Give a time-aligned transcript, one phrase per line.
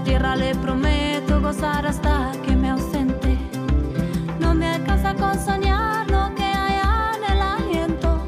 [0.00, 3.36] A tierra le prometo gozar hasta que me ausente.
[4.38, 6.80] No me alcanza con soñar lo que hay
[7.16, 8.18] en el aliento.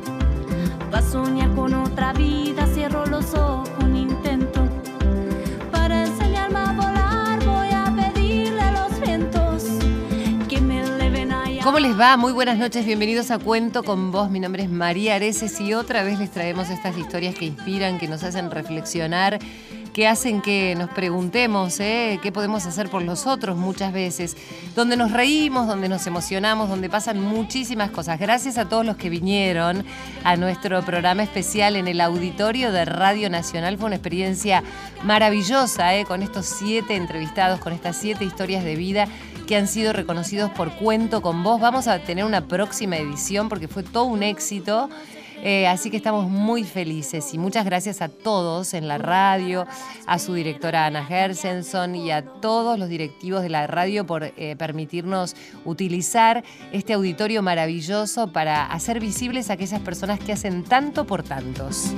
[0.93, 4.69] Va soñar con otra vida, cierro los ojos un intento.
[5.71, 9.65] Para enseñarme a volar voy a pedirle a los vientos
[10.51, 11.63] que me eleven allá.
[11.65, 12.19] ¿Cómo les va?
[12.19, 14.31] Muy buenas noches, bienvenidos a Cuento con Vos.
[14.31, 18.09] Mi nombre es María Areces y otra vez les traemos estas historias que inspiran, que
[18.09, 19.39] nos hacen reflexionar,
[19.93, 22.19] que hacen que nos preguntemos ¿eh?
[22.23, 24.37] qué podemos hacer por los otros muchas veces,
[24.75, 28.19] donde nos reímos, donde nos emocionamos, donde pasan muchísimas cosas.
[28.19, 29.85] Gracias a todos los que vinieron
[30.25, 33.77] a nuestro programa especial en el auditorio de Radio Nacional.
[33.77, 34.63] Fue una experiencia
[35.05, 36.05] maravillosa ¿eh?
[36.07, 39.09] con estos siete entrevistados, con estas siete historias de vida
[39.47, 41.61] que han sido reconocidos por Cuento con Vos.
[41.61, 44.89] Vamos a tener una próxima edición porque fue todo un éxito.
[45.43, 49.67] Eh, así que estamos muy felices y muchas gracias a todos en la radio,
[50.07, 54.55] a su directora Ana Gersenson y a todos los directivos de la radio por eh,
[54.57, 61.25] permitirnos utilizar este auditorio maravilloso para hacer visibles a aquellas personas que hacen tanto por
[61.25, 61.93] tantos.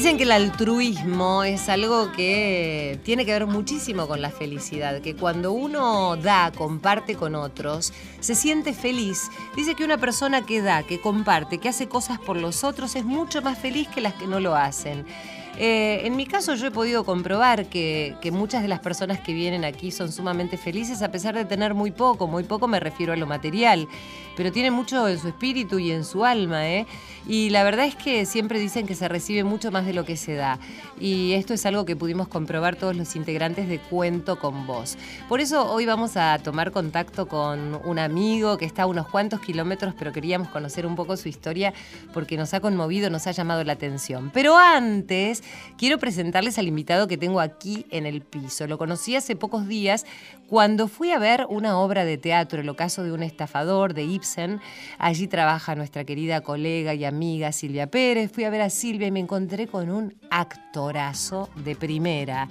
[0.00, 5.14] Dicen que el altruismo es algo que tiene que ver muchísimo con la felicidad, que
[5.14, 9.28] cuando uno da, comparte con otros, se siente feliz.
[9.54, 13.04] Dice que una persona que da, que comparte, que hace cosas por los otros es
[13.04, 15.04] mucho más feliz que las que no lo hacen.
[15.62, 19.34] Eh, en mi caso yo he podido comprobar que, que muchas de las personas que
[19.34, 23.12] vienen aquí son sumamente felices a pesar de tener muy poco, muy poco me refiero
[23.12, 23.86] a lo material,
[24.38, 26.86] pero tienen mucho en su espíritu y en su alma, ¿eh?
[27.28, 30.16] Y la verdad es que siempre dicen que se recibe mucho más de lo que
[30.16, 30.58] se da.
[31.00, 34.98] Y esto es algo que pudimos comprobar todos los integrantes de Cuento con Vos.
[35.30, 39.40] Por eso hoy vamos a tomar contacto con un amigo que está a unos cuantos
[39.40, 41.72] kilómetros, pero queríamos conocer un poco su historia
[42.12, 44.30] porque nos ha conmovido, nos ha llamado la atención.
[44.34, 45.42] Pero antes,
[45.78, 48.66] quiero presentarles al invitado que tengo aquí en el piso.
[48.66, 50.04] Lo conocí hace pocos días
[50.50, 54.60] cuando fui a ver una obra de teatro, el ocaso de un estafador de Ibsen.
[54.98, 58.30] Allí trabaja nuestra querida colega y amiga Silvia Pérez.
[58.32, 60.14] Fui a ver a Silvia y me encontré con un
[60.90, 62.48] actorazo de primera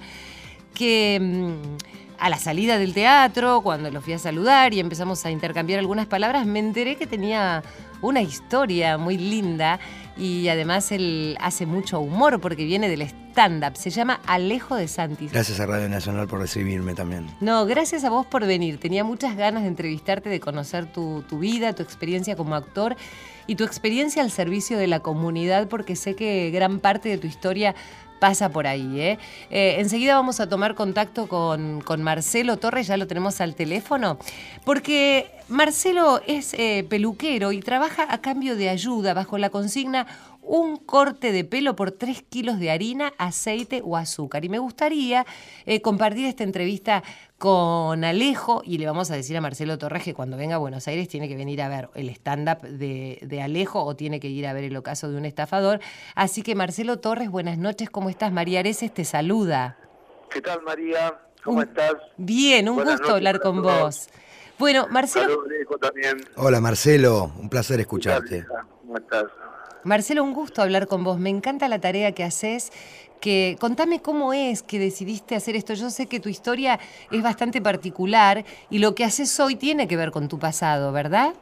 [0.74, 5.30] que mm, a la salida del teatro, cuando lo fui a saludar y empezamos a
[5.30, 7.62] intercambiar algunas palabras, me enteré que tenía
[8.02, 9.78] una historia muy linda
[10.16, 13.76] y además él hace mucho humor porque viene del stand-up.
[13.76, 15.32] Se llama Alejo de Santis.
[15.32, 17.26] Gracias a Radio Nacional por recibirme también.
[17.40, 18.78] No, gracias a vos por venir.
[18.78, 22.96] Tenía muchas ganas de entrevistarte, de conocer tu, tu vida, tu experiencia como actor
[23.46, 27.26] y tu experiencia al servicio de la comunidad porque sé que gran parte de tu
[27.26, 27.74] historia
[28.20, 29.00] pasa por ahí.
[29.00, 29.18] ¿eh?
[29.50, 34.18] Eh, enseguida vamos a tomar contacto con, con, Marcelo Torres, ya lo tenemos al teléfono,
[34.64, 40.06] porque Marcelo es eh, peluquero y trabaja a cambio de ayuda bajo la consigna
[40.42, 44.44] un corte de pelo por 3 kilos de harina, aceite o azúcar.
[44.44, 45.26] Y me gustaría
[45.66, 47.02] eh, compartir esta entrevista
[47.38, 50.86] con Alejo y le vamos a decir a Marcelo Torres que cuando venga a Buenos
[50.88, 54.46] Aires tiene que venir a ver el stand-up de, de, Alejo o tiene que ir
[54.46, 55.80] a ver el ocaso de un estafador.
[56.14, 58.32] Así que Marcelo Torres, buenas noches, ¿cómo estás?
[58.32, 59.78] María Areces te saluda.
[60.30, 61.18] ¿Qué tal María?
[61.42, 61.94] ¿Cómo un, estás?
[62.16, 64.08] Bien, un buenas gusto hablar con vos.
[64.58, 65.42] Bueno, Marcelo...
[66.36, 68.44] Hola Marcelo, un placer escucharte.
[68.82, 69.24] ¿Cómo estás?
[69.84, 71.18] Marcelo, un gusto hablar con vos.
[71.18, 72.72] Me encanta la tarea que haces.
[73.20, 75.74] Que, contame cómo es que decidiste hacer esto.
[75.74, 76.78] Yo sé que tu historia
[77.10, 81.34] es bastante particular y lo que haces hoy tiene que ver con tu pasado, ¿verdad?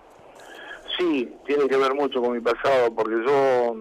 [0.98, 3.76] Sí, tiene que ver mucho con mi pasado porque yo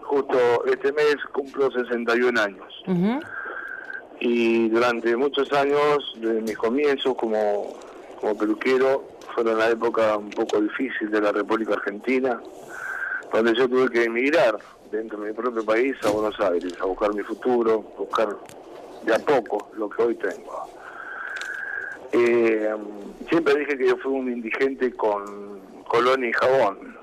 [0.00, 2.82] justo este mes cumplo 61 años.
[2.86, 3.22] Uh -huh.
[4.20, 7.74] Y durante muchos años, desde mis comienzos como,
[8.18, 12.40] como peluquero, fueron la época un poco difícil de la República Argentina
[13.32, 14.58] donde yo tuve que emigrar
[14.90, 18.36] dentro de mi propio país a Buenos Aires, a buscar mi futuro, buscar
[19.04, 20.68] de a poco lo que hoy tengo.
[22.12, 22.74] Eh,
[23.30, 26.96] siempre dije que yo fui un indigente con colonia y jabón,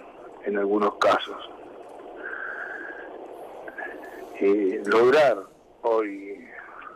[0.45, 1.49] en algunos casos.
[4.39, 5.37] Eh, lograr
[5.81, 6.45] hoy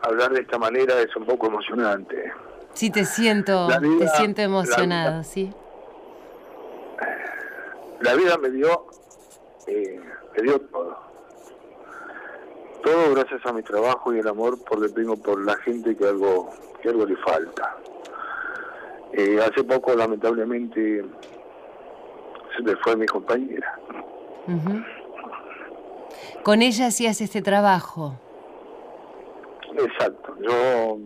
[0.04, 2.32] hablar de esta manera es un poco emocionante.
[2.74, 5.54] Sí, te siento, vida, te siento emocionado, vida, sí.
[8.02, 8.88] La vida me dio
[9.68, 10.00] eh,
[10.36, 10.98] me dio todo.
[12.84, 16.50] Todo gracias a mi trabajo y el amor porque tengo por la gente que algo,
[16.82, 17.78] que algo le falta.
[19.14, 21.06] Eh, hace poco, lamentablemente,
[22.56, 23.80] se me fue mi compañera.
[24.48, 24.86] Uh -huh.
[26.44, 28.20] Con ella hacías este trabajo.
[29.78, 30.36] Exacto.
[30.42, 30.98] Yo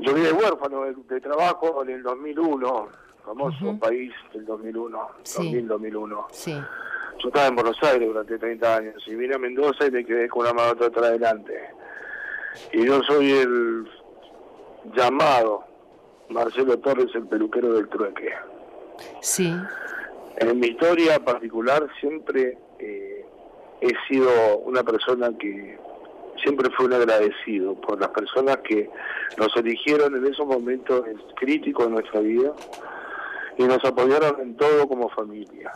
[0.00, 2.88] Yo vine huérfano de, trabajo en el 2001,
[3.28, 5.52] famoso país del 2001, Sí.
[5.52, 6.26] 2000-2001.
[6.30, 6.52] Sí.
[7.22, 10.28] Yo estaba en Buenos Aires durante 30 años y vine a Mendoza y me quedé
[10.28, 11.54] con una mano atrás adelante.
[12.72, 13.86] Y yo soy el
[14.96, 15.64] llamado
[16.30, 18.32] Marcelo Torres, el peluquero del trueque.
[19.20, 19.54] Sí.
[20.38, 23.26] En mi historia particular siempre eh,
[23.82, 25.78] he sido una persona que
[26.42, 28.88] siempre fue un agradecido por las personas que
[29.36, 31.02] nos eligieron en esos momentos
[31.36, 32.52] críticos de nuestra vida
[33.58, 35.72] y nos apoyaron en todo como familia.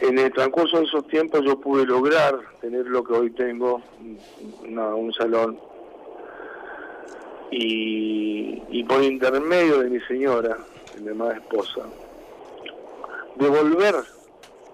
[0.00, 3.82] En el transcurso de esos tiempos yo pude lograr tener lo que hoy tengo,
[4.66, 5.58] una- un salón,
[7.50, 10.56] y, y por intermedio de mi señora,
[11.02, 11.82] mi amada esposa,
[13.36, 13.96] devolver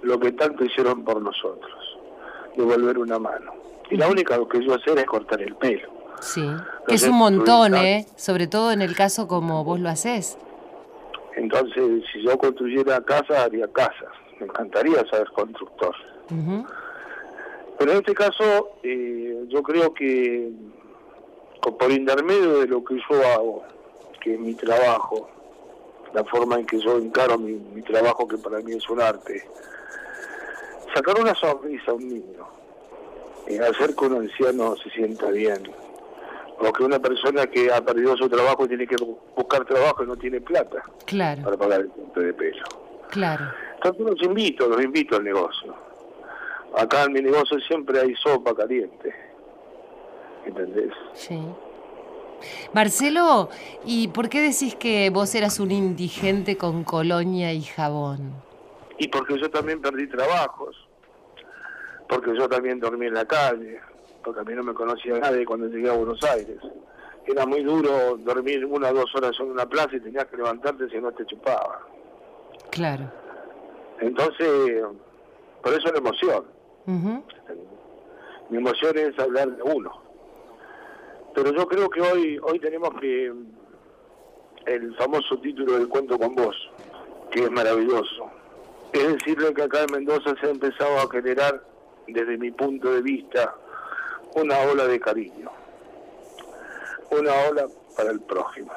[0.02, 1.98] lo que tanto hicieron por nosotros,
[2.56, 3.52] devolver una mano.
[3.90, 5.88] Y la única que yo hacer es cortar el pelo.
[6.20, 6.46] Sí.
[6.86, 8.06] Que es un montón, ¿eh?
[8.16, 10.36] Sobre todo en el caso como vos lo haces.
[11.36, 14.08] Entonces, si yo construyera casas, haría casas.
[14.40, 15.94] Me encantaría ser constructor.
[17.78, 20.50] Pero en este caso, eh, yo creo que
[21.60, 23.64] por intermedio de lo que yo hago,
[24.20, 25.28] que es mi trabajo,
[26.14, 29.46] la forma en que yo encaro mi, mi trabajo, que para mí es un arte,
[30.94, 32.46] sacar una sonrisa a un niño,
[33.46, 35.70] eh, hacer que un anciano se sienta bien,
[36.58, 40.04] o que una persona que ha perdido su trabajo y tiene que bu- buscar trabajo
[40.04, 42.64] y no tiene plata Claro, para pagar el corte de pelo.
[43.10, 43.44] claro.
[43.76, 45.74] Entonces los invito, los invito al negocio.
[46.76, 49.14] Acá en mi negocio siempre hay sopa caliente.
[50.46, 50.92] ¿Entendés?
[51.14, 51.40] Sí.
[52.72, 53.48] Marcelo,
[53.84, 58.32] ¿y por qué decís que vos eras un indigente con colonia y jabón?
[58.98, 60.76] Y porque yo también perdí trabajos,
[62.08, 63.80] porque yo también dormí en la calle,
[64.26, 66.58] porque a mí no me conocía nadie cuando llegué a Buenos Aires.
[67.24, 70.88] Era muy duro dormir una o dos horas en una plaza y tenías que levantarte
[70.90, 71.80] si no te chupaba.
[72.70, 73.04] Claro.
[74.00, 74.82] Entonces,
[75.62, 76.44] por eso la emoción.
[78.50, 79.92] Mi emoción es hablar de uno.
[81.32, 83.32] Pero yo creo que hoy hoy tenemos que
[84.66, 86.56] el famoso título del cuento con vos,
[87.30, 88.28] que es maravilloso.
[88.92, 91.62] Es decirle que acá en Mendoza se ha empezado a generar,
[92.08, 93.54] desde mi punto de vista,
[94.36, 95.50] una ola de cariño.
[97.10, 97.66] Una ola
[97.96, 98.70] para el prójimo.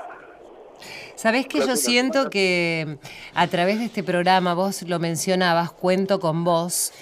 [1.16, 2.98] Sabés que yo siento que
[3.34, 6.94] a través de este programa, vos lo mencionabas, cuento con vos,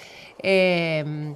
[0.41, 1.35] eh,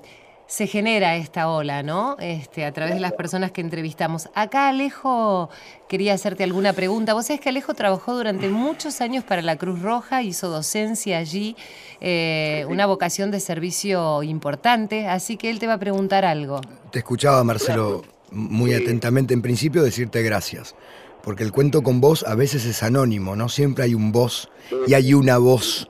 [0.51, 2.17] se genera esta ola, ¿no?
[2.19, 4.27] Este, a través de las personas que entrevistamos.
[4.35, 5.49] Acá Alejo
[5.87, 7.13] quería hacerte alguna pregunta.
[7.13, 11.55] Vos sabés que Alejo trabajó durante muchos años para la Cruz Roja, hizo docencia allí,
[12.01, 16.59] eh, una vocación de servicio importante, así que él te va a preguntar algo.
[16.91, 20.75] Te escuchaba, Marcelo, muy atentamente en principio decirte gracias.
[21.23, 23.47] Porque el cuento con vos a veces es anónimo, ¿no?
[23.47, 24.49] Siempre hay un voz
[24.85, 25.89] y hay una voz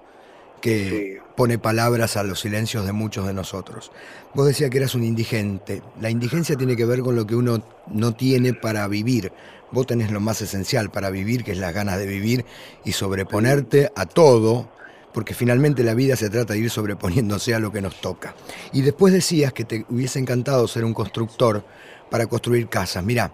[0.61, 1.20] que Sí.
[1.35, 3.91] Pone palabras a los silencios de muchos de nosotros.
[4.33, 5.81] Vos decías que eras un indigente.
[5.99, 9.31] La indigencia tiene que ver con lo que uno no tiene para vivir.
[9.71, 12.45] Vos tenés lo más esencial para vivir, que es las ganas de vivir
[12.83, 14.69] y sobreponerte a todo,
[15.13, 18.35] porque finalmente la vida se trata de ir sobreponiéndose a lo que nos toca.
[18.73, 21.63] Y después decías que te hubiese encantado ser un constructor
[22.09, 23.03] para construir casas.
[23.03, 23.31] Mirá,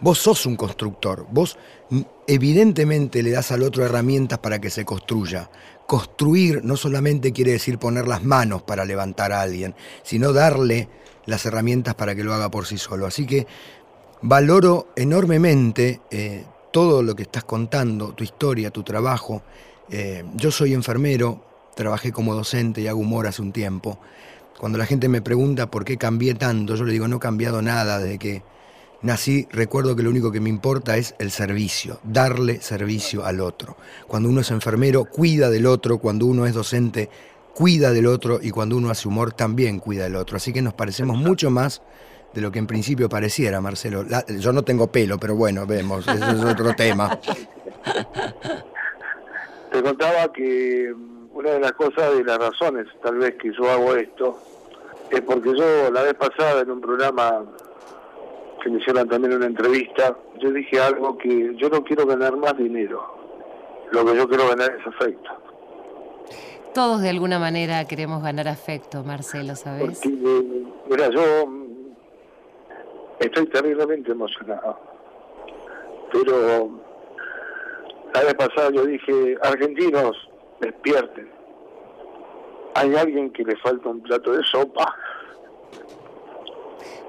[0.00, 1.58] vos sos un constructor, vos
[1.90, 5.50] mm, evidentemente le das al otro herramientas para que se construya.
[5.86, 10.88] Construir no solamente quiere decir poner las manos para levantar a alguien, sino darle
[11.26, 13.06] las herramientas para que lo haga por sí solo.
[13.06, 13.46] Así que
[14.22, 19.42] valoro enormemente eh, todo lo que estás contando, tu historia, tu trabajo.
[19.90, 23.98] Eh, yo soy enfermero, trabajé como docente y hago humor hace un tiempo.
[24.58, 27.62] Cuando la gente me pregunta por qué cambié tanto, yo le digo, no he cambiado
[27.62, 28.42] nada desde que
[29.02, 29.46] nací.
[29.50, 33.76] Recuerdo que lo único que me importa es el servicio, darle servicio al otro.
[34.06, 35.98] Cuando uno es enfermero, cuida del otro.
[35.98, 37.08] Cuando uno es docente,
[37.54, 38.38] cuida del otro.
[38.42, 40.36] Y cuando uno hace humor, también cuida del otro.
[40.36, 41.82] Así que nos parecemos mucho más
[42.34, 44.04] de lo que en principio pareciera, Marcelo.
[44.04, 47.18] La- yo no tengo pelo, pero bueno, vemos, ese es otro tema.
[49.72, 53.70] Te contaba que mm, una de las cosas, de las razones tal vez que yo
[53.70, 54.38] hago esto,
[55.10, 57.44] es porque yo la vez pasada en un programa
[58.62, 62.56] que me hicieron también una entrevista, yo dije algo que yo no quiero ganar más
[62.56, 63.02] dinero,
[63.90, 65.30] lo que yo quiero ganar es afecto.
[66.74, 70.00] Todos de alguna manera queremos ganar afecto, Marcelo, ¿sabes?
[70.00, 71.48] Porque, eh, mira, yo
[73.18, 74.78] estoy terriblemente emocionado,
[76.12, 76.70] pero
[78.14, 80.16] la vez pasada yo dije, argentinos,
[80.60, 81.30] despierten.
[82.74, 84.94] Hay alguien que le falta un plato de sopa.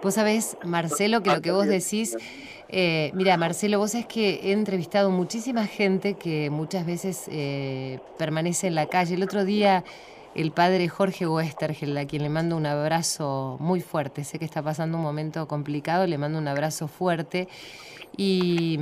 [0.03, 2.17] Vos sabés, Marcelo, que lo que vos decís
[2.73, 8.67] Eh, mira, Marcelo, vos sabés que he entrevistado muchísima gente que muchas veces eh, permanece
[8.67, 9.15] en la calle.
[9.15, 9.83] El otro día
[10.35, 14.63] el padre Jorge Westergel, a quien le mando un abrazo muy fuerte, sé que está
[14.63, 17.49] pasando un momento complicado, le mando un abrazo fuerte
[18.17, 18.77] y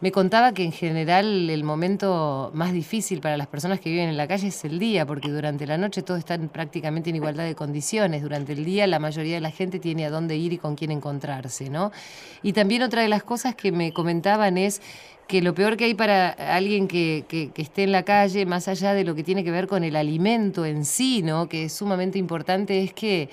[0.00, 4.16] me contaba que en general el momento más difícil para las personas que viven en
[4.16, 7.54] la calle es el día, porque durante la noche todos están prácticamente en igualdad de
[7.54, 8.22] condiciones.
[8.22, 10.90] Durante el día la mayoría de la gente tiene a dónde ir y con quién
[10.90, 11.92] encontrarse, ¿no?
[12.42, 14.82] Y también otra de las cosas que me comentaban es
[15.28, 18.68] que lo peor que hay para alguien que, que, que, esté en la calle, más
[18.68, 21.48] allá de lo que tiene que ver con el alimento en sí, ¿no?
[21.48, 23.30] que es sumamente importante, es que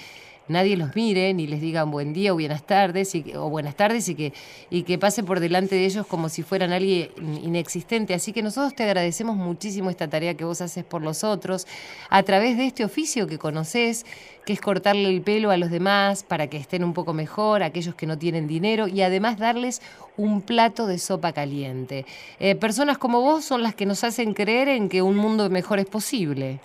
[0.49, 4.09] nadie los mire ni les digan buen día o buenas tardes y, o buenas tardes
[4.09, 4.33] y que,
[4.69, 7.09] y que pase por delante de ellos como si fueran alguien
[7.43, 8.13] inexistente.
[8.13, 11.67] Así que nosotros te agradecemos muchísimo esta tarea que vos haces por los otros
[12.09, 14.05] a través de este oficio que conoces,
[14.45, 17.95] que es cortarle el pelo a los demás para que estén un poco mejor, aquellos
[17.95, 19.81] que no tienen dinero y además darles
[20.17, 22.05] un plato de sopa caliente.
[22.39, 25.79] Eh, personas como vos son las que nos hacen creer en que un mundo mejor
[25.79, 26.59] es posible.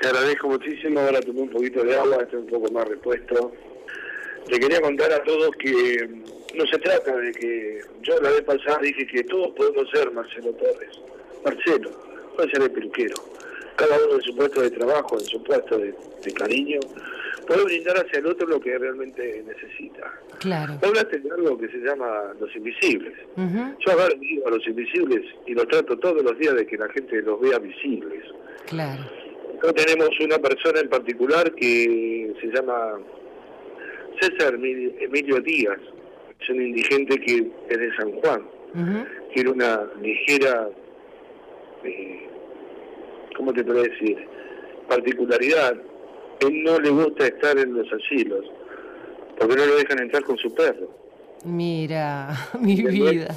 [0.00, 3.52] Te agradezco muchísimo, ahora tomé un poquito de agua, estoy un poco más repuesto.
[4.46, 6.08] Te quería contar a todos que
[6.54, 10.52] no se trata de que yo la vez pasada dije que todos podemos ser Marcelo
[10.52, 11.00] Torres.
[11.44, 11.90] Marcelo,
[12.36, 13.14] puede ser el peluquero.
[13.76, 15.94] Cada uno en su puesto de trabajo, en su puesto de,
[16.34, 16.80] cariño,
[17.46, 20.12] puede brindar hacia el otro lo que realmente necesita.
[20.38, 20.78] Claro.
[20.82, 23.14] Hablaste de algo que se llama los invisibles.
[23.36, 26.88] Yo ahora digo a los invisibles y los trato todos los días de que la
[26.90, 28.22] gente los vea visibles.
[28.66, 29.23] Claro
[29.74, 32.98] tenemos una persona en particular que se llama
[34.20, 35.78] César Emilio Díaz,
[36.40, 38.46] es un indigente que es de San Juan,
[39.34, 40.68] tiene una ligera,
[41.84, 42.28] eh,
[43.36, 44.18] ¿cómo te puedo decir?,
[44.88, 45.74] particularidad.
[46.40, 48.44] Él no le gusta estar en los asilos,
[49.38, 50.88] porque no lo dejan entrar con su perro.
[51.44, 52.30] Mira,
[52.60, 53.34] mi vida.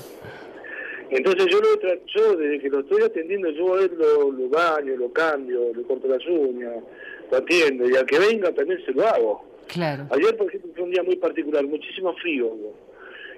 [1.10, 5.12] Entonces yo, lo, yo desde que lo estoy atendiendo, yo a él lo, baño, lo
[5.12, 6.84] cambio, le corto las uñas,
[7.32, 9.46] lo atiendo, y al que venga también se lo hago.
[9.68, 10.08] Claro.
[10.12, 12.56] Ayer, por ejemplo, fue un día muy particular, muchísimo frío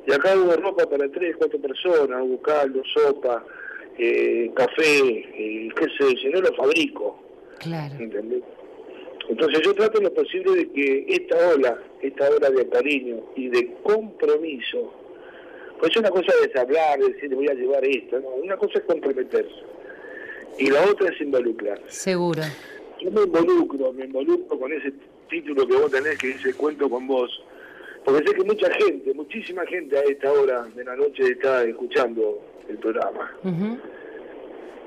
[0.06, 3.44] Y acá hubo ropa para tres, cuatro personas, hubo caldo, sopa,
[3.98, 7.20] eh, café, eh, qué sé yo, no lo fabrico.
[7.60, 7.96] Claro.
[8.00, 8.44] ¿Entendés?
[9.30, 13.76] Entonces yo trato lo posible de que esta ola, esta ola de cariño y de
[13.84, 14.92] compromiso,
[15.80, 19.64] pues una cosa es hablar, decir, voy a llevar esto, no, una cosa es comprometerse.
[20.58, 21.82] Y la otra es involucrar.
[21.88, 22.42] Seguro.
[23.00, 24.92] Yo me involucro, me involucro con ese
[25.30, 27.32] título que vos tenés que dice Cuento con vos,
[28.04, 32.42] porque sé que mucha gente, muchísima gente a esta hora de la noche está escuchando
[32.68, 33.32] el programa.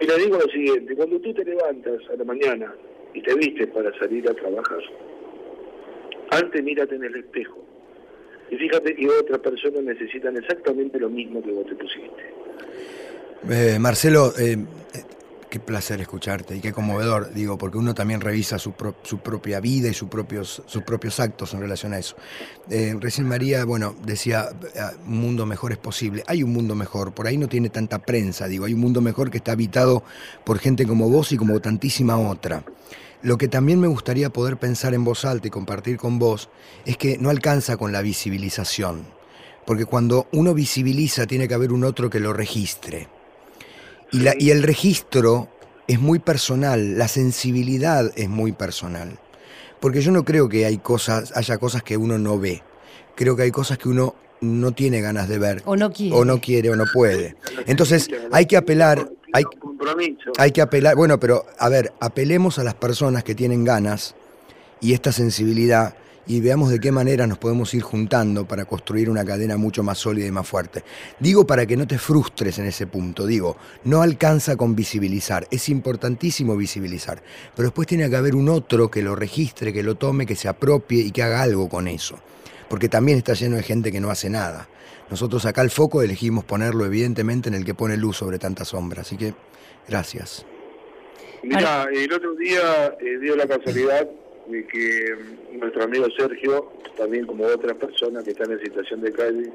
[0.01, 2.75] Y le digo lo siguiente, cuando tú te levantas a la mañana
[3.15, 4.81] y te vistes para salir a trabajar,
[6.31, 7.72] antes mírate en el espejo
[8.53, 12.23] y fíjate que otras personas necesitan exactamente lo mismo que vos te pusiste.
[13.51, 14.59] Eh, Marcelo, eh,
[14.93, 15.03] eh,
[15.49, 19.89] qué placer escucharte y qué conmovedor, digo, porque uno también revisa su, su propia vida
[19.89, 22.15] y sus propios, sus propios actos en relación a eso.
[22.69, 24.51] recién María, bueno, decía,
[25.07, 26.23] un mundo mejor es posible.
[26.27, 29.31] Hay un mundo mejor, por ahí no tiene tanta prensa, digo, hay un mundo mejor
[29.31, 30.03] que está habitado
[30.45, 32.65] por gente como vos y como tantísima otra.
[33.23, 36.49] Lo que también me gustaría poder pensar en voz alta y compartir con vos
[36.85, 39.07] es que no alcanza con la visibilización,
[39.65, 43.09] porque cuando uno visibiliza tiene que haber un otro que lo registre.
[44.11, 45.49] Y, la, y el registro
[45.87, 49.21] es muy personal, la sensibilidad es muy personal,
[49.79, 52.63] porque yo no creo que hay cosas, haya cosas que uno no ve,
[53.15, 55.63] creo que hay cosas que uno no tiene ganas de ver.
[55.65, 56.17] O no quiere.
[56.17, 57.37] O no quiere o no puede.
[57.67, 59.45] Entonces hay que apelar hay,
[60.39, 64.15] hay que apelar, bueno, pero a ver, apelemos a las personas que tienen ganas
[64.81, 65.95] y esta sensibilidad
[66.27, 69.99] y veamos de qué manera nos podemos ir juntando para construir una cadena mucho más
[69.99, 70.85] sólida y más fuerte.
[71.19, 75.69] Digo para que no te frustres en ese punto, digo, no alcanza con visibilizar, es
[75.69, 77.23] importantísimo visibilizar,
[77.57, 80.49] pero después tiene que haber un otro que lo registre, que lo tome, que se
[80.49, 82.19] apropie y que haga algo con eso,
[82.69, 84.69] porque también está lleno de gente que no hace nada.
[85.13, 89.03] Nosotros acá el foco elegimos ponerlo evidentemente en el que pone luz sobre tanta sombra,
[89.03, 89.35] así que
[89.87, 90.47] gracias.
[91.43, 94.09] Mira, el otro día eh, dio la casualidad
[94.47, 95.15] de que
[95.53, 99.53] nuestro amigo Sergio, también como otras personas que están en situación de calle,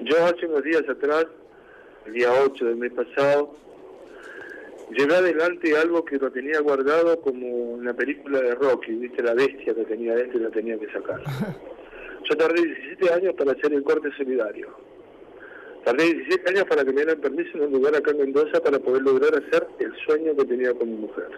[0.00, 1.24] yo hace unos días atrás,
[2.04, 3.56] el día 8 del mes pasado,
[4.90, 9.32] llevé adelante algo que lo tenía guardado como en la película de Rocky, viste la
[9.32, 11.22] bestia que tenía adentro y la tenía que sacar.
[12.28, 14.68] Yo tardé 17 años para hacer el corte solidario.
[15.84, 18.78] Tardé 17 años para que me dieran permiso en un lugar acá en Mendoza para
[18.78, 21.28] poder lograr hacer el sueño que tenía con mi mujer.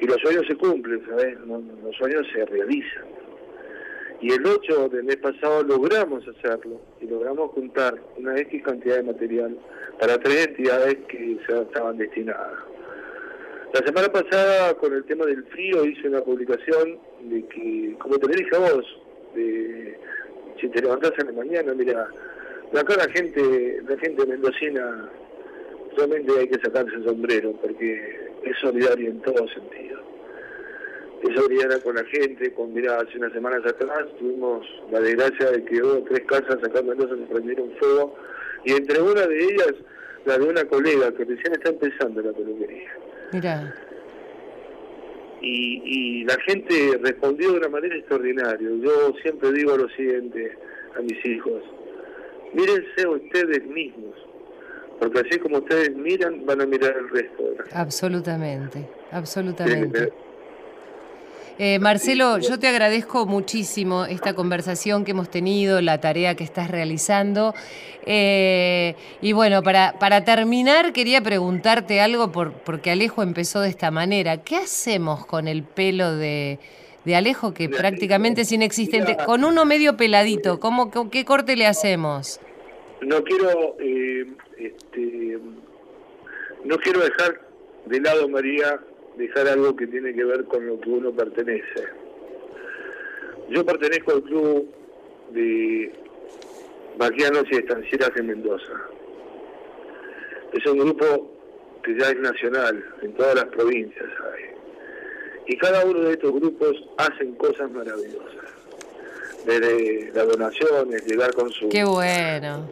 [0.00, 1.38] Y los sueños se cumplen, ¿sabes?
[1.40, 3.04] Los sueños se realizan.
[4.20, 9.04] Y el 8 del mes pasado logramos hacerlo y logramos juntar una X cantidad de
[9.04, 9.58] material
[9.98, 12.58] para tres entidades que se estaban destinadas.
[13.72, 18.36] La semana pasada, con el tema del frío, hice una publicación de que, como te
[18.36, 18.84] dije a vos,
[19.34, 19.98] de,
[20.60, 22.08] si te levantás en la mañana, mira,
[22.78, 25.08] acá la gente, la gente mendocina,
[25.96, 30.00] realmente hay que sacarse el sombrero, porque es solidario en todo sentido.
[31.22, 35.64] Es solidaria con la gente, con, mira, hace unas semanas atrás tuvimos la desgracia de
[35.64, 38.16] que hubo tres casas acá en Mendoza se prendieron fuego,
[38.64, 39.74] y entre una de ellas,
[40.24, 42.90] la de una colega que recién está empezando la peluquería.
[43.32, 43.74] Mira.
[45.40, 48.68] Y, y la gente respondió de una manera extraordinaria.
[48.82, 50.52] Yo siempre digo lo siguiente
[50.96, 51.62] a mis hijos,
[52.52, 54.14] mírense ustedes mismos,
[54.98, 57.42] porque así como ustedes miran, van a mirar el resto.
[57.42, 57.76] De la gente.
[57.78, 60.12] Absolutamente, absolutamente.
[61.62, 66.70] Eh, Marcelo, yo te agradezco muchísimo esta conversación que hemos tenido, la tarea que estás
[66.70, 67.52] realizando.
[68.06, 73.90] Eh, y bueno, para, para terminar, quería preguntarte algo, por, porque Alejo empezó de esta
[73.90, 74.38] manera.
[74.38, 76.58] ¿Qué hacemos con el pelo de,
[77.04, 79.18] de Alejo, que prácticamente es inexistente?
[79.26, 82.40] Con uno medio peladito, ¿cómo, ¿qué corte le hacemos?
[83.02, 85.38] No quiero, eh, este,
[86.64, 87.38] no quiero dejar
[87.84, 88.80] de lado, María,
[89.16, 91.84] dejar algo que tiene que ver con lo que uno pertenece.
[93.48, 94.68] Yo pertenezco al club
[95.30, 95.92] de
[96.96, 98.72] vaquianos y estancieras en Mendoza.
[100.52, 101.30] Es un grupo
[101.82, 104.44] que ya es nacional, en todas las provincias hay.
[105.46, 108.36] Y cada uno de estos grupos hacen cosas maravillosas.
[109.46, 112.70] Desde las donaciones, llegar con sus Qué bueno.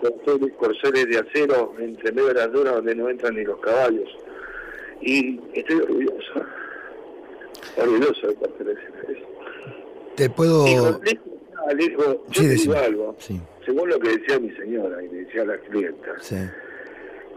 [0.58, 4.08] corceles de acero entre medio de las dunas donde no entran ni los caballos
[5.00, 6.42] y estoy orgulloso,
[7.76, 9.26] orgulloso de pertenecer a eso.
[10.16, 10.66] Te puedo...
[10.66, 10.74] Y
[11.70, 13.40] Alejo, yo Sí, te digo algo, Sí.
[13.64, 16.36] según lo que decía mi señora y le decía a la clienta, Sí.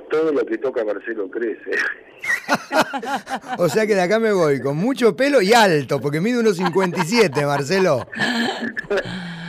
[0.10, 1.72] todo lo que toca Marcelo crece.
[3.58, 6.56] O sea que de acá me voy con mucho pelo y alto, porque mide unos
[6.58, 8.08] 57, Marcelo.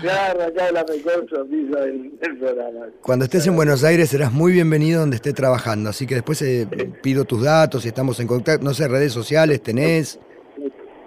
[0.02, 2.86] ya arrancaba la mejor sonrisa del, del programa.
[3.02, 5.90] Cuando estés en Buenos Aires serás muy bienvenido donde esté trabajando.
[5.90, 6.66] Así que después eh,
[7.02, 8.64] pido tus datos y estamos en contacto.
[8.64, 10.18] No sé, redes sociales tenés.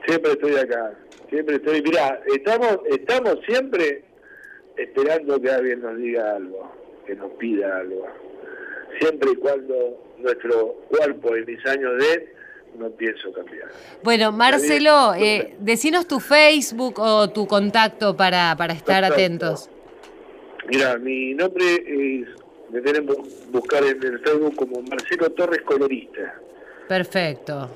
[0.08, 0.94] Siempre estoy acá,
[1.30, 1.82] siempre estoy.
[1.82, 4.04] Mirá, estamos, estamos siempre
[4.78, 6.72] esperando que alguien nos diga algo,
[7.08, 8.06] que nos pida algo.
[9.00, 12.34] Siempre y cuando nuestro cuerpo en mis años de
[12.78, 13.70] no pienso cambiar.
[14.04, 19.14] Bueno, Marcelo, eh, decinos tu Facebook o tu contacto para, para estar Perfecto.
[19.46, 19.70] atentos.
[20.68, 22.28] Mira, mi nombre es,
[22.72, 23.14] me tienen que
[23.52, 26.36] buscar en el Facebook como Marcelo Torres Colorista.
[26.88, 27.70] Perfecto.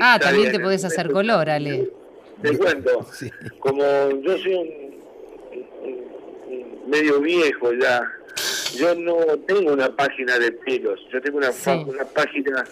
[0.00, 1.90] Ah, Está también bien, te podés hacer color, Ale.
[2.42, 3.30] Te cuento, Sí.
[3.60, 3.82] como
[4.22, 4.94] yo soy un,
[6.90, 8.02] medio viejo ya,
[8.76, 9.14] yo no
[9.46, 11.70] tengo una página de pelos, yo tengo una, Sí.
[11.86, 12.64] una página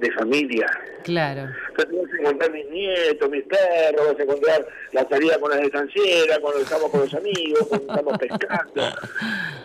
[0.00, 0.66] de familia.
[1.02, 1.48] Claro.
[1.70, 5.60] Entonces vas a encontrar mis nietos, mis perros, vas a encontrar la salida con las
[5.60, 8.82] estancieras, cuando estamos con los amigos, cuando estamos pescando.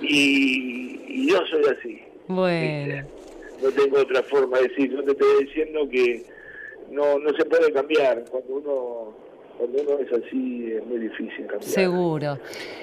[0.01, 2.01] Y, y yo soy así.
[2.27, 3.07] Bueno.
[3.61, 4.91] no tengo otra forma de decir.
[4.91, 6.25] Yo te estoy diciendo que
[6.91, 8.23] no, no se puede cambiar.
[8.29, 9.23] Cuando uno
[9.57, 11.63] cuando uno es así es muy difícil cambiar.
[11.63, 12.39] Seguro.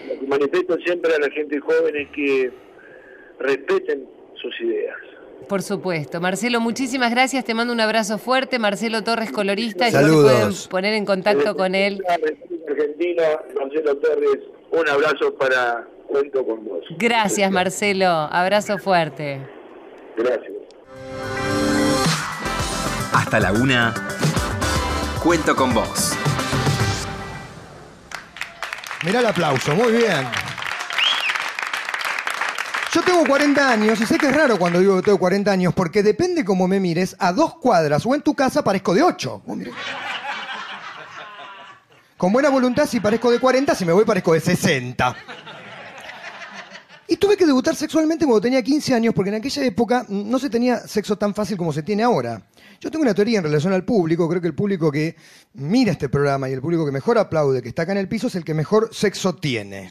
[0.09, 2.51] Lo que manifiesto siempre a la gente joven es que
[3.39, 4.07] respeten
[4.41, 4.97] sus ideas.
[5.49, 6.21] Por supuesto.
[6.21, 7.45] Marcelo, muchísimas gracias.
[7.45, 8.59] Te mando un abrazo fuerte.
[8.59, 9.89] Marcelo Torres, colorista.
[9.89, 10.31] y Saludos.
[10.31, 12.03] se pueden poner en contacto con él.
[12.69, 13.23] Argentina,
[13.59, 14.39] Marcelo Torres,
[14.71, 16.85] un abrazo para Cuento con vos.
[16.99, 18.09] Gracias, Marcelo.
[18.09, 19.41] Abrazo fuerte.
[20.17, 20.53] Gracias.
[23.13, 23.95] Hasta la una.
[25.23, 26.17] Cuento con vos.
[29.05, 30.27] Mirá el aplauso, muy bien.
[32.93, 35.73] Yo tengo 40 años y sé que es raro cuando digo que tengo 40 años
[35.75, 39.43] porque depende cómo me mires, a dos cuadras o en tu casa parezco de 8.
[42.17, 45.17] Con buena voluntad, si parezco de 40, si me voy parezco de 60.
[47.07, 50.51] Y tuve que debutar sexualmente cuando tenía 15 años porque en aquella época no se
[50.51, 52.43] tenía sexo tan fácil como se tiene ahora.
[52.81, 55.15] Yo tengo una teoría en relación al público, creo que el público que
[55.55, 58.27] mira este programa y el público que mejor aplaude, que está acá en el piso,
[58.27, 59.89] es el que mejor sexo tiene.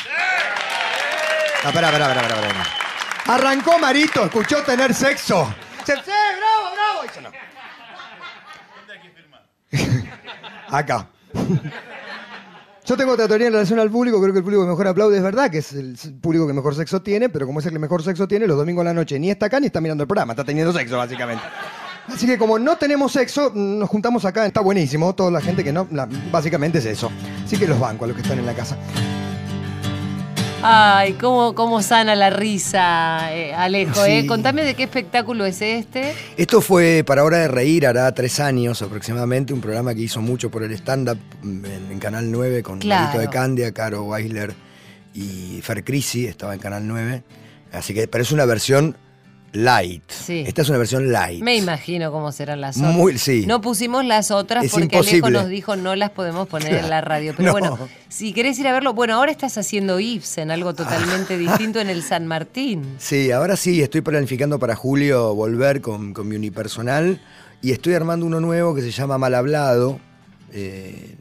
[1.64, 2.79] Ah, pará, pará, pará, pará, pará.
[3.28, 5.54] Arrancó Marito, escuchó tener sexo.
[5.86, 7.04] Se, sí, bravo, bravo.
[7.04, 7.30] Dice, no.
[10.78, 11.08] Acá.
[12.86, 15.18] Yo tengo otra teoría en relación al público, creo que el público que mejor aplaude
[15.18, 17.78] es verdad, que es el público que mejor sexo tiene, pero como es el que
[17.80, 20.08] mejor sexo tiene, los domingos a la noche ni está acá ni está mirando el
[20.08, 21.44] programa, está teniendo sexo básicamente.
[22.08, 25.72] Así que como no tenemos sexo, nos juntamos acá, está buenísimo, toda la gente que
[25.72, 27.12] no, la- básicamente es eso.
[27.46, 28.76] Así que los banco a los que están en la casa.
[30.62, 34.04] Ay, cómo, cómo sana la risa, eh, Alejo.
[34.06, 34.22] ¿eh?
[34.22, 34.28] Sí.
[34.28, 36.14] Contame de qué espectáculo es este.
[36.36, 40.52] Esto fue para Hora de Reír, hará tres años aproximadamente, un programa que hizo mucho
[40.52, 43.06] por el stand-up en, en Canal 9 con Claro.
[43.06, 44.54] Marito de Candia, Caro Weisler
[45.14, 47.24] y Fer Crisi, estaba en Canal 9.
[47.72, 48.98] Así que, pero es una versión
[49.54, 50.04] light.
[50.10, 50.44] Sí.
[50.46, 51.42] Esta es una versión light.
[51.42, 52.94] Me imagino cómo serán las otras.
[52.94, 53.46] Muy- sí.
[53.48, 55.40] No pusimos las otras Es porque Alejo imposible.
[55.40, 57.34] nos dijo no las podemos poner en la radio.
[57.38, 57.52] Pero No.
[57.54, 61.90] bueno, si querés ir a verlo, bueno, ahora estás haciendo Ibsen, algo totalmente distinto en
[61.90, 62.84] el San Martín.
[63.00, 67.20] Sí, ahora sí, estoy planificando para julio volver con, con mi unipersonal
[67.62, 70.00] y estoy armando uno nuevo que se llama Mal Hablado.
[70.54, 71.16] eh,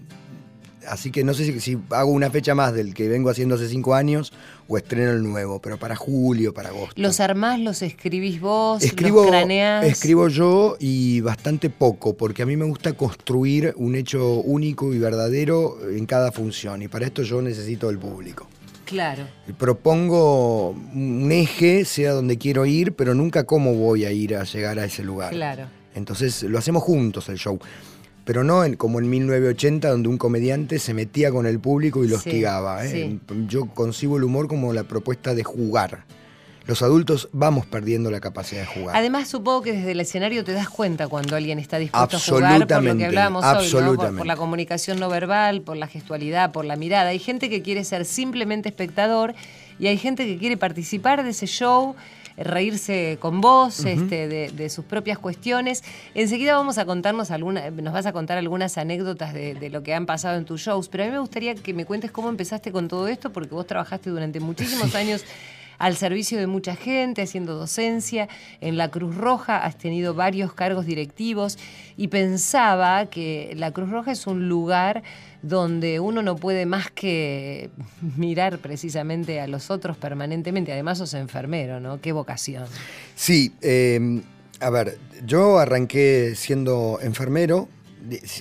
[0.91, 3.69] así que no sé si, si hago una fecha más del que vengo haciendo hace
[3.69, 4.33] cinco años
[4.67, 6.95] o estreno el nuevo, pero para julio, para agosto.
[7.01, 9.85] ¿Los armás, los escribís vos, escribo, los craneás?
[9.85, 14.99] escribo yo y bastante poco, porque a mí me gusta construir un hecho único y
[14.99, 18.47] verdadero en cada función, y para esto yo necesito el público.
[18.85, 19.27] Claro.
[19.59, 24.79] Propongo un eje, sea donde quiero ir, pero nunca cómo voy a ir a llegar
[24.79, 25.31] a ese lugar.
[25.31, 25.67] Claro.
[25.95, 27.59] Entonces lo hacemos juntos el show.
[28.29, 32.09] Pero no en- como en 1980, donde un comediante se metía con el público y
[32.09, 32.85] lo Sí, hostigaba.
[32.85, 32.91] ¿eh?
[32.91, 33.21] sí.
[33.49, 36.05] Yo concibo el humor como la propuesta de jugar.
[36.67, 38.95] Los adultos vamos perdiendo la capacidad de jugar.
[38.95, 42.67] Además, supongo que desde el escenario te das cuenta cuando alguien está dispuesto a jugar
[42.67, 43.55] por lo que hablábamos hoy, ¿no?
[43.55, 44.19] Por, absolutamente.
[44.19, 47.09] por la comunicación no verbal, por la gestualidad, por la mirada.
[47.09, 49.35] Hay gente que quiere ser simplemente espectador
[49.79, 51.97] y hay gente que quiere participar de ese show,
[52.39, 55.83] reírse con vos, este, de, de sus propias cuestiones.
[56.15, 59.95] Enseguida vamos a contarnos alguna, nos vas a contar algunas anécdotas de, de lo que
[59.95, 62.73] han pasado en tus shows, pero a mí me gustaría que me cuentes cómo empezaste
[62.73, 65.25] con todo esto, porque vos trabajaste durante muchísimos años
[65.79, 68.29] al servicio de mucha gente, haciendo docencia.
[68.61, 71.59] En la Cruz Roja has tenido varios cargos directivos
[71.97, 75.03] y pensaba que la Cruz Roja es un lugar
[75.43, 77.71] donde uno no puede más que
[78.17, 80.73] mirar precisamente a los otros permanentemente.
[80.73, 82.01] Además sos enfermero, ¿no?
[82.01, 82.65] Qué vocación.
[83.15, 84.21] Sí, eh,
[84.61, 87.69] a ver, yo arranqué siendo enfermero.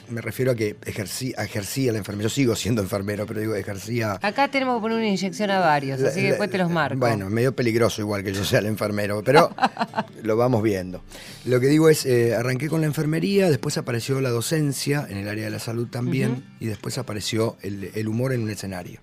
[0.09, 2.29] Me refiero a que ejercí, ejercía la enfermera.
[2.29, 4.19] Yo sigo siendo enfermero, pero digo, ejercía.
[4.21, 6.97] Acá tenemos que poner una inyección a varios, así que después te los marco.
[6.99, 9.53] Bueno, medio peligroso igual que yo sea el enfermero, pero
[10.23, 11.01] lo vamos viendo.
[11.45, 15.27] Lo que digo es, eh, arranqué con la enfermería, después apareció la docencia en el
[15.27, 18.99] área de la salud también, y después apareció el, el humor en un escenario.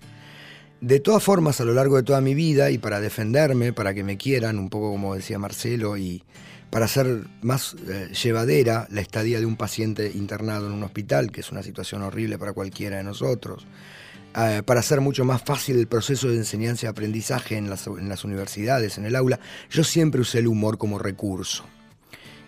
[0.81, 4.03] De todas formas, a lo largo de toda mi vida, y para defenderme, para que
[4.03, 6.23] me quieran, un poco como decía Marcelo, y
[6.75, 11.39] para hacer más eh, llevadera la estadía de un paciente internado en un hospital, que
[11.39, 13.65] es una situación horrible para cualquiera de nosotros,
[14.35, 18.09] eh, para hacer mucho más fácil el proceso de enseñanza y aprendizaje en las, en
[18.09, 21.63] las universidades, en el aula, yo siempre usé el humor como recurso.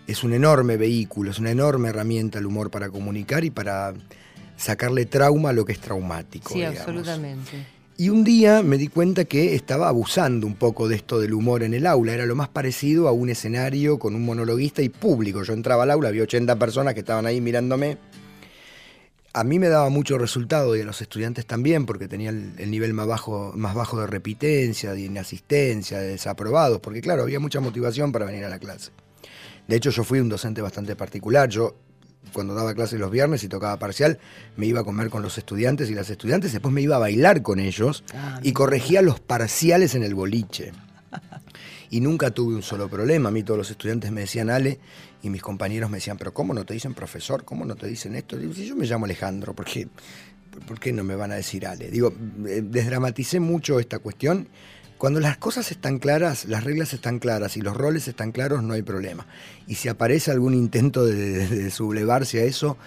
[0.08, 3.94] Es un enorme vehículo, es una enorme herramienta el humor para comunicar y para
[4.58, 6.50] sacarle trauma a lo que es traumático.
[6.50, 6.80] sí, digamos.
[6.80, 7.77] absolutamente.
[8.00, 11.64] Y un día me di cuenta que estaba abusando un poco de esto del humor
[11.64, 12.14] en el aula.
[12.14, 15.42] Era lo más parecido a un escenario con un monologuista y público.
[15.42, 17.98] Yo entraba al aula, había 80 personas que estaban ahí mirándome.
[19.34, 22.70] A mí me daba mucho resultado y a los estudiantes también, porque tenía el, el
[22.70, 27.62] nivel más bajo, más bajo de repitencia, de inasistencia, de desaprobados, porque claro, había mucha
[27.62, 28.92] motivación para venir a la clase.
[29.68, 31.50] De hecho, yo fui un docente bastante particular.
[31.50, 31.76] Yo,
[32.34, 34.20] cuando daba clases los viernes y tocaba parcial,
[34.56, 37.42] me iba a comer con los estudiantes y las estudiantes, después me iba a bailar
[37.42, 40.72] con ellos Ah, y corregía los parciales en el boliche.
[41.90, 43.30] Y nunca tuve un solo problema.
[43.30, 44.80] A mí todos los estudiantes me decían Ale
[45.24, 47.46] y mis compañeros me decían, pero ¿cómo no te dicen profesor?
[47.46, 48.38] ¿Cómo no te dicen esto?
[48.38, 49.88] Digo, si yo me llamo Alejandro, ¿por qué,
[50.68, 51.90] ¿por qué no me van a decir Ale?
[51.90, 52.14] Digo,
[52.46, 54.50] eh, desdramaticé mucho esta cuestión.
[54.98, 58.74] Cuando las cosas están claras, las reglas están claras y los roles están claros, no
[58.74, 59.28] hay problema.
[59.68, 62.78] Y si aparece algún intento de, sublevarse a eso,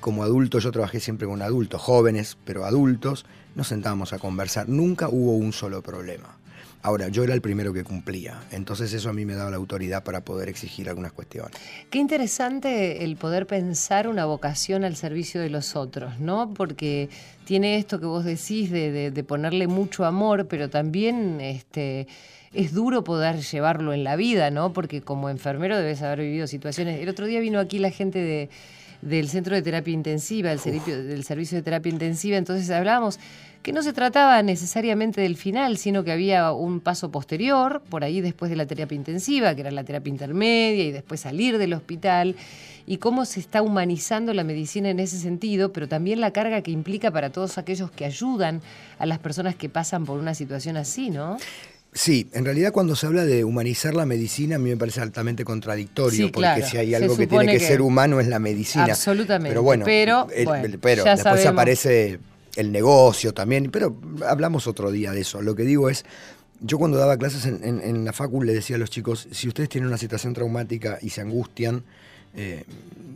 [0.00, 4.70] como adulto, yo trabajé siempre con adultos, jóvenes, pero adultos, nos sentábamos a conversar.
[4.70, 6.39] Nunca hubo un solo problema.
[6.82, 10.02] Ahora, yo era el primero que cumplía, entonces eso a mí me daba la autoridad
[10.02, 11.52] para poder exigir algunas cuestiones.
[11.90, 16.54] Qué interesante el poder pensar una vocación al servicio de los otros, ¿no?
[16.54, 17.10] Porque
[17.44, 22.06] tiene esto que vos decís de, de- de ponerle mucho amor, pero también este,
[22.54, 24.72] es duro poder llevarlo en la vida, ¿no?
[24.72, 26.98] Porque como enfermero debes haber vivido situaciones.
[27.00, 28.48] El otro día vino aquí la gente de,
[29.02, 33.18] del centro de terapia intensiva, servicio, del servicio de terapia intensiva, entonces hablábamos
[33.62, 38.20] que no se trataba necesariamente del final, sino que había un paso posterior, por ahí
[38.22, 42.36] después de la terapia intensiva, que era la terapia intermedia, y después salir del hospital,
[42.86, 46.70] y cómo se está humanizando la medicina en ese sentido, pero también la carga que
[46.70, 48.62] implica para todos aquellos que ayudan
[48.98, 51.36] a las personas que pasan por una situación así, ¿no?
[51.92, 55.44] Sí, en realidad cuando se habla de humanizar la medicina a mí me parece altamente
[55.44, 56.66] contradictorio, Sí, porque claro.
[56.66, 58.84] si hay algo que tiene que, que- ser humano es la medicina.
[58.84, 61.46] Absolutamente, Pero bueno, pero, bueno, pero después sabemos.
[61.52, 62.20] aparece
[62.56, 65.42] el negocio también, pero hablamos otro día de eso.
[65.42, 66.04] Lo que digo es,
[66.60, 69.88] yo cuando daba clases en, la facu le decía a los chicos, si ustedes tienen
[69.88, 71.84] una situación traumática y se angustian,
[72.34, 72.64] eh,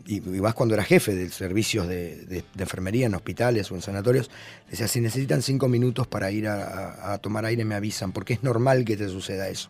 [0.07, 4.31] y, más cuando era jefe de servicios de, enfermería en hospitales o en sanatorios,
[4.71, 8.85] decía, si necesitan cinco minutos para ir a, tomar aire me avisan, porque es normal
[8.85, 9.69] que te suceda eso.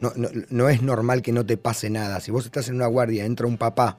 [0.00, 0.12] No,
[0.50, 2.20] no es normal que no te pase nada.
[2.20, 3.96] Si vos estás en una guardia, entra un papá,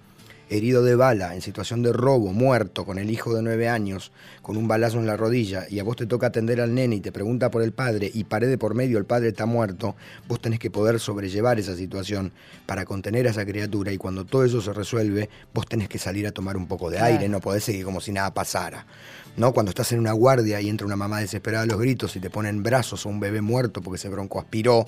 [0.49, 4.58] herido de bala, en situación de robo, muerto, con el hijo de nueve años, con
[4.58, 7.12] un balazo en la rodilla, y a vos te toca atender al nene y te
[7.12, 9.95] pregunta por el padre, y pared de por medio el padre está muerto,
[10.27, 12.31] vos tenés que poder sobrellevar esa situación
[12.65, 16.27] para contener a esa criatura, y cuando todo eso se resuelve, vos tenés que salir
[16.27, 18.86] a tomar un poco de aire, no podés seguir como si nada pasara.
[19.38, 19.51] ¿No?
[19.51, 22.29] Cuando estás en una guardia y entra una mamá desesperada a los gritos y te
[22.29, 24.86] ponen brazos a un bebé muerto porque se broncoaspiró,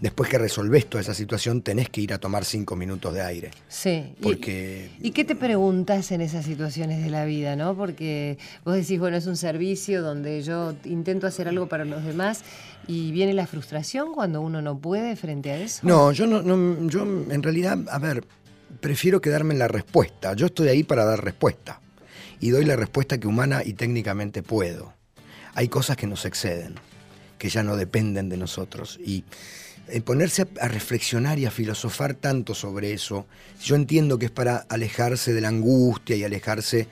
[0.00, 3.50] después que resolvés toda esa situación, tenés que ir a tomar cinco minutos de aire.
[3.68, 4.14] Sí.
[4.22, 4.90] Porque...
[5.00, 7.76] ¿Y, qué te preguntas en esas situaciones de la vida, no?
[7.76, 12.42] Porque vos decís, bueno, es un servicio donde yo intento hacer algo para los demás
[12.86, 15.80] y viene la frustración cuando uno no puede frente a eso.
[15.82, 18.24] No, yo no, no yo en realidad, a ver,
[18.80, 20.34] prefiero quedarme en la respuesta.
[20.34, 21.80] Yo estoy ahí para dar respuesta.
[22.40, 24.94] Y doy la respuesta que humana y técnicamente puedo.
[25.54, 26.76] Hay cosas que nos exceden,
[27.36, 28.98] que ya no dependen de nosotros.
[29.04, 29.24] Y
[30.04, 33.26] ponerse a, reflexionar y a filosofar tanto sobre eso,
[33.62, 36.88] yo entiendo que es para alejarse de la angustia y alejarse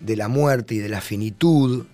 [0.00, 1.86] de la muerte y de la finitud,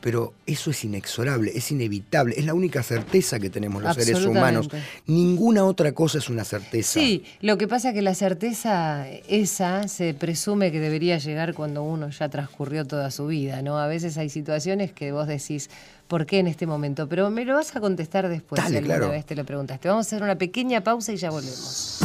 [0.00, 4.68] pero eso es inexorable, es inevitable, es la única certeza que tenemos los seres humanos.
[5.06, 6.98] Ninguna otra cosa es una certeza.
[6.98, 11.82] Sí, lo que pasa es que la certeza esa se presume que debería llegar cuando
[11.82, 13.78] uno ya transcurrió toda su vida, ¿no?
[13.78, 15.68] A veces hay situaciones que vos decís,
[16.10, 19.24] por qué en este momento, pero me lo vas a contestar después si alguna vez
[19.24, 19.88] te lo preguntaste.
[19.88, 22.00] Vamos a hacer una pequeña pausa y ya volvemos.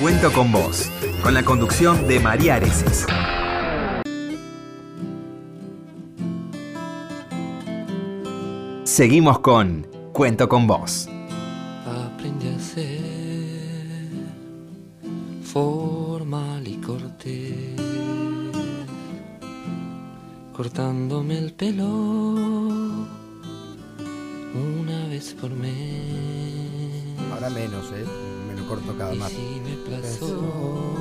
[0.00, 0.88] Cuento con vos,
[1.22, 3.06] con la conducción de María Areces.
[8.84, 11.08] Seguimos con Cuento con vos.
[11.86, 14.08] Aprendí a ser
[15.42, 17.80] formal y cortés,
[20.52, 23.08] cortándome el pelo
[24.54, 27.18] una vez por mes.
[27.32, 28.04] Ahora menos, ¿eh?
[28.46, 29.30] Me lo corto cada más.
[29.30, 30.94] Si me plazó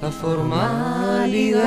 [0.00, 1.62] la formalidad.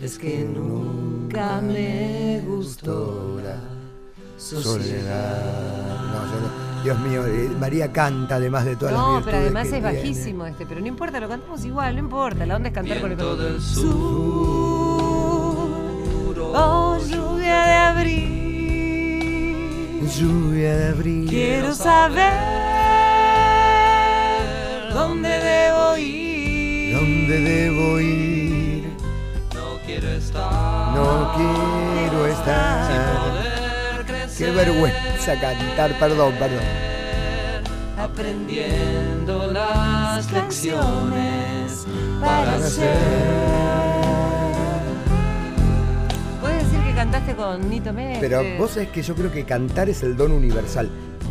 [0.00, 3.58] Es que nunca me gustó la
[4.38, 6.00] soledad.
[6.12, 6.68] No, yo no.
[6.84, 10.64] Dios mío, eh, María canta además de todas las No, pero además es bajísimo este,
[10.64, 14.57] pero no importa, lo cantamos igual, no importa, la onda es cantar con el sur
[16.54, 18.28] Oh, lluvia de abril.
[20.16, 21.26] Lluvia de abril.
[21.28, 22.32] Quiero saber
[24.92, 26.94] dónde debo ir.
[26.96, 28.96] ¿Dónde debo ir?
[29.54, 30.94] No quiero estar.
[30.94, 33.08] No quiero estar.
[34.36, 36.64] Qué vergüenza cantar, perdón, perdón.
[37.98, 41.86] Aprendiendo las lecciones
[42.20, 44.07] para ser
[46.98, 48.28] cantaste con Nito Mestre.
[48.28, 50.90] Pero vos sabés que yo creo que cantar es el don universal.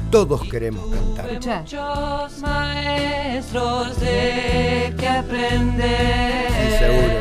[0.10, 1.27] Todos queremos cantar.
[1.27, 1.60] Escucha.
[1.60, 6.47] Muchos maestros de que aprender.
[6.47, 7.13] Sí, seguro,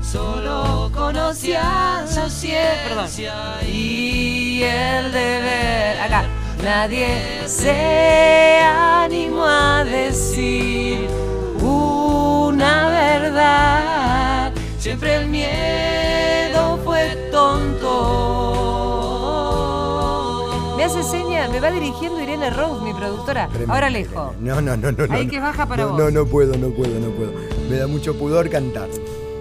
[0.00, 6.00] Solo conocía la ciencia y el deber.
[6.02, 6.24] Acá.
[6.62, 11.08] Nadie se animó a decir
[11.60, 14.52] una verdad.
[14.78, 15.73] Siempre el miedo
[20.84, 23.48] Me hace seña, me va dirigiendo Irene Rose, mi productora.
[23.68, 24.36] Ahora lejos.
[24.38, 25.14] No, no, no, no.
[25.14, 25.98] Ahí que baja para no, vos.
[25.98, 27.32] No, no puedo, no puedo, no puedo.
[27.70, 28.90] Me da mucho pudor cantar.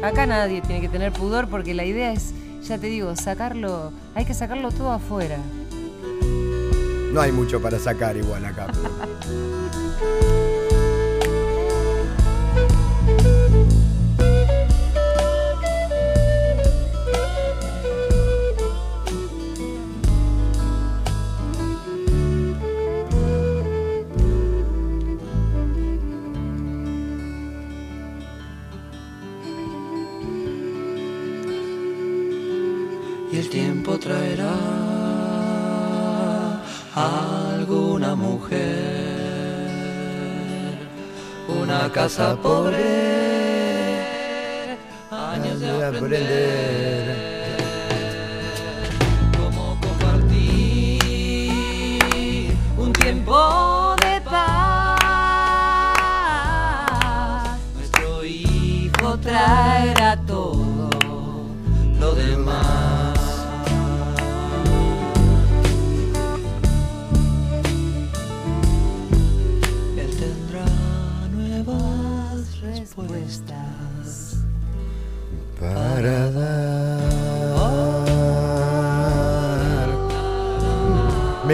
[0.01, 4.23] Acá nadie tiene que tener pudor porque la idea es, ya te digo, sacarlo, hay
[4.23, 5.38] que sacarlo todo afuera.
[7.12, 8.67] No hay mucho para sacar igual acá.
[8.67, 10.60] traerá
[41.93, 42.77] casa pobre,
[45.12, 46.83] años de aprender.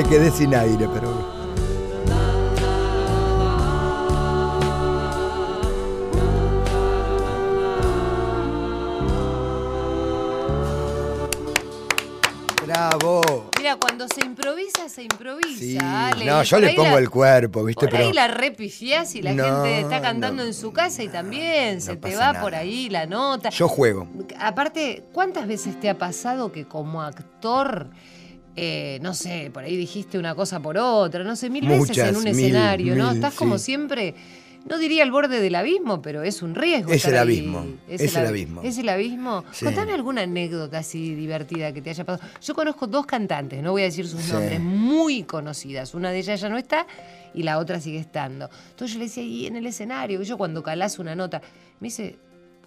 [0.02, 1.10] Me quedé sin aire, pero.
[12.66, 13.50] Bravo.
[13.58, 15.60] Mira, cuando se improvisa, se improvisa.
[15.60, 15.78] Sí.
[15.82, 16.26] Ale.
[16.26, 17.88] No, yo Por le pongo la- el cuerpo, ¿viste?
[17.88, 20.48] Por ahí la repifiás y la No, gente está cantando no.
[20.48, 22.42] en su casa y también se te va nada.
[22.42, 23.50] por ahí la nota.
[23.50, 24.08] yo juego.
[24.40, 27.90] Aparte, ¿cuántas veces te ha pasado que como actor,
[28.62, 32.16] eh, no sé, por ahí dijiste una cosa por otra, no sé, mil veces en
[32.16, 33.08] un mil, escenario, ¿no?
[33.08, 33.66] mil, Estás como sí.
[33.66, 34.16] siempre,
[34.68, 36.92] no diría al borde del abismo, pero es un riesgo.
[36.92, 37.20] Es el ahí.
[37.20, 38.62] abismo, es el ab- abismo.
[38.62, 39.44] Es el abismo.
[39.52, 39.66] Sí.
[39.66, 42.30] Contame alguna anécdota así divertida que te haya pasado.
[42.42, 44.34] Yo conozco dos cantantes, no voy a decir sus Sí.
[44.34, 45.94] nombres, muy conocidas.
[45.94, 46.86] Una de ellas ya no está
[47.34, 48.50] y la otra sigue estando.
[48.72, 51.42] Entonces yo le decía, y en el escenario, yo cuando calás una nota,
[51.80, 52.18] me dice,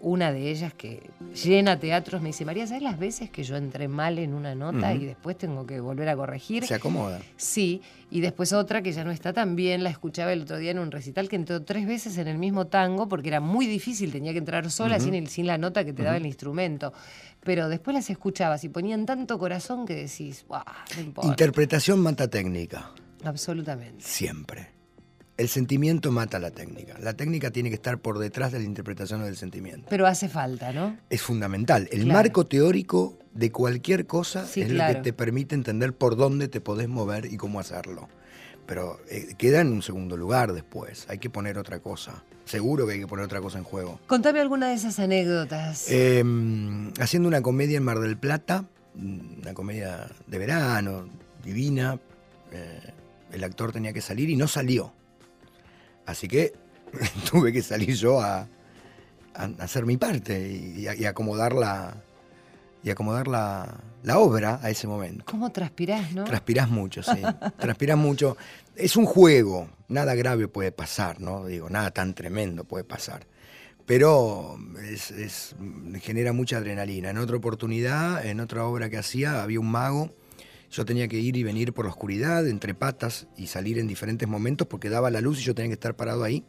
[0.03, 3.87] una de ellas que llena teatros, me dice, María, ¿sabes las veces que yo entré
[3.89, 6.67] mal en una nota y después tengo que volver a corregir?
[6.67, 7.21] Se acomoda.
[7.37, 10.73] Sí, y después otra que ya no está tan bien, la escuchaba el otro día
[10.73, 14.11] en un recital que entró tres veces en el mismo tango porque era muy difícil,
[14.11, 16.93] tenía que entrar sola sin, el- sin la nota que te daba el instrumento.
[17.45, 20.65] Pero después las escuchabas y ponían tanto corazón que decís, ¡guau!
[20.97, 21.29] No importa.
[21.31, 22.91] Interpretación mata técnica.
[23.25, 24.05] Absolutamente.
[24.05, 24.72] Siempre.
[25.39, 26.97] El sentimiento mata la técnica.
[27.01, 29.87] La técnica tiene que estar por detrás de la interpretación o del sentimiento.
[29.89, 30.97] Pero hace falta, ¿no?
[31.09, 31.89] Es fundamental.
[31.91, 32.19] El Claro.
[32.19, 36.61] marco teórico de cualquier cosa Sí, es lo que te permite entender por dónde te
[36.61, 38.09] podés mover y cómo hacerlo.
[38.67, 41.07] Pero eh, queda en un segundo lugar después.
[41.09, 42.23] Hay que poner otra cosa.
[42.45, 43.99] Seguro que hay que poner otra cosa en juego.
[44.07, 45.87] Contame alguna de esas anécdotas.
[45.89, 46.23] Eh,
[47.01, 51.09] haciendo una comedia en Mar del Plata, una comedia de verano,
[51.43, 51.99] divina.
[52.53, 52.93] eh,
[53.33, 54.93] el actor tenía que salir y no salió.
[56.07, 56.53] Así que
[57.31, 58.49] tuve que salir yo a,
[59.59, 61.95] hacer mi parte y, a- y acomodar la
[62.85, 65.25] y acomodar la, la obra a ese momento.
[65.25, 66.25] ¿Cómo transpirás, no?
[66.25, 67.23] Transpirás mucho, sí.
[67.59, 68.37] Transpirás mucho.
[68.75, 71.47] Es un juego, nada grave puede pasar, ¿no?
[71.47, 73.25] Digo, nada tan tremendo puede pasar.
[73.87, 75.55] Pero es, es-
[76.01, 77.11] genera mucha adrenalina.
[77.11, 80.11] En otra oportunidad, en otra obra que hacía, había un mago.
[80.73, 84.27] Yo tenía que ir y venir por la oscuridad, entre patas, y salir en diferentes
[84.27, 86.45] momentos porque daba la luz y yo tenía que estar parado ahí.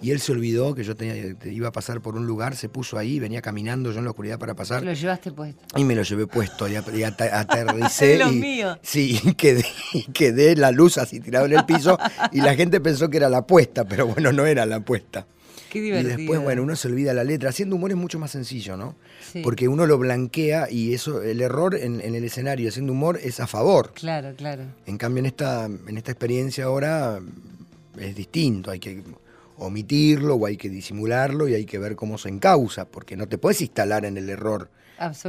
[0.00, 2.70] Y él se olvidó que yo tenía, que iba a pasar por un lugar, se
[2.70, 4.82] puso ahí, venía caminando yo en la oscuridad para pasar.
[4.82, 5.78] Lo llevaste puesto.
[5.78, 8.22] Y me lo llevé puesto y, aterricé.
[8.26, 8.78] Y, míos.
[8.80, 11.98] Sí, y quedé, y quedé la luz así tirado en el piso
[12.32, 15.26] y la gente pensó que era la apuesta, pero bueno, no era la apuesta.
[15.70, 16.16] Qué Y divertido.
[16.16, 17.50] después, bueno, uno se olvida la letra.
[17.50, 18.96] Haciendo humor es mucho más sencillo, ¿no?
[19.32, 19.40] Sí.
[19.42, 23.40] Porque uno lo blanquea y eso, el error en, en el escenario haciendo humor es
[23.40, 23.92] a favor.
[23.94, 24.64] Claro, claro.
[24.86, 27.20] En cambio, en esta, en esta experiencia ahora
[27.98, 28.70] es distinto.
[28.70, 29.02] Hay que
[29.56, 33.38] omitirlo o hay que disimularlo y hay que ver cómo se encausa, porque no te
[33.38, 34.70] puedes instalar en el error.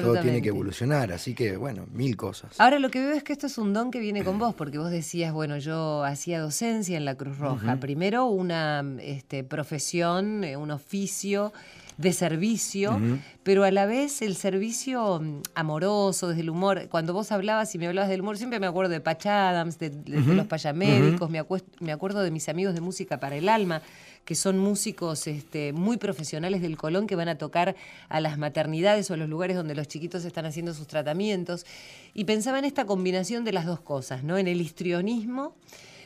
[0.01, 2.59] Todo tiene que evolucionar, así que bueno, mil cosas.
[2.59, 4.77] Ahora lo que veo es que esto es un don que viene con vos, porque
[4.77, 7.77] vos decías, bueno, yo hacía docencia en la Cruz Roja.
[7.79, 11.53] Primero una este, profesión, eh, un oficio
[11.97, 12.97] de servicio,
[13.43, 16.87] pero a la vez el servicio mm, amoroso, desde el humor.
[16.89, 19.89] Cuando vos hablabas y me hablabas del humor, siempre me acuerdo de Patch Adams, de,
[19.89, 21.43] de- de los payamédicos, me,
[21.81, 23.81] me acuerdo de mis amigos de Música para el Alma,
[24.29, 27.75] que son músicos este, muy profesionales del Colón que van a tocar
[28.09, 31.65] a las maternidades o a los lugares donde los chiquitos están haciendo sus tratamientos.
[32.13, 34.37] Y pensaba en esta combinación de las dos cosas, ¿no?
[34.37, 35.55] En el histrionismo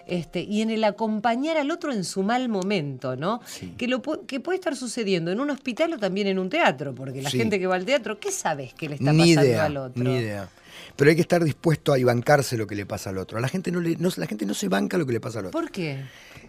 [0.08, 3.42] este, y en el acompañar al otro en su mal momento, ¿no?
[3.78, 7.22] Que, lo, que puede estar sucediendo en un hospital o también en un teatro, porque
[7.22, 7.38] la Sí.
[7.38, 10.02] gente que va al teatro, ¿qué sabes que le está pasando idea, al otro?
[10.02, 10.48] ni idea.
[10.96, 13.38] Pero hay que estar dispuesto a bancarse lo que le pasa al otro.
[13.38, 15.40] A la gente no, le, no- la gente no se banca lo que le pasa
[15.40, 15.60] al otro.
[15.60, 16.02] ¿Por qué?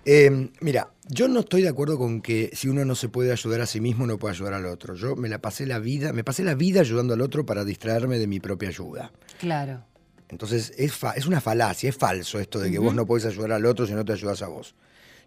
[0.05, 3.61] Eh, mira, yo no estoy de acuerdo con que si uno no se puede ayudar
[3.63, 4.95] a sí mismo, no puede ayudar al otro.
[4.95, 8.19] Yo me la pasé la vida, me pasé la vida ayudando al otro para distraerme
[8.19, 9.13] de mi propia ayuda.
[9.41, 9.83] Claro.
[10.29, 13.53] Entonces es, fa- es una falacia, es falso esto de que vos no podés ayudar
[13.53, 14.75] al otro si no te ayudas a vos.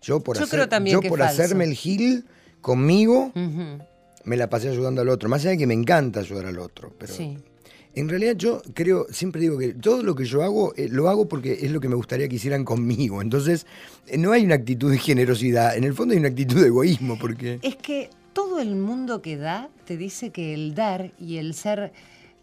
[0.01, 1.41] Yo por, Yo hacer- creo también yo que por falso.
[1.43, 2.25] hacerme el gil
[2.61, 3.31] conmigo,
[4.25, 5.29] me la pasé ayudando al otro.
[5.29, 6.93] Más allá de que me encanta ayudar al otro.
[6.99, 7.37] Pero Sí.
[7.99, 11.27] En realidad yo creo, siempre digo que todo lo que yo hago, eh, lo hago
[11.27, 13.21] porque es lo que me gustaría que hicieran conmigo.
[13.21, 13.65] Entonces,
[14.07, 17.17] eh, no hay una actitud de generosidad, en el fondo hay una actitud de egoísmo,
[17.17, 17.59] porque...
[17.61, 21.91] Es que todo el mundo que da te dice que el dar y el ser,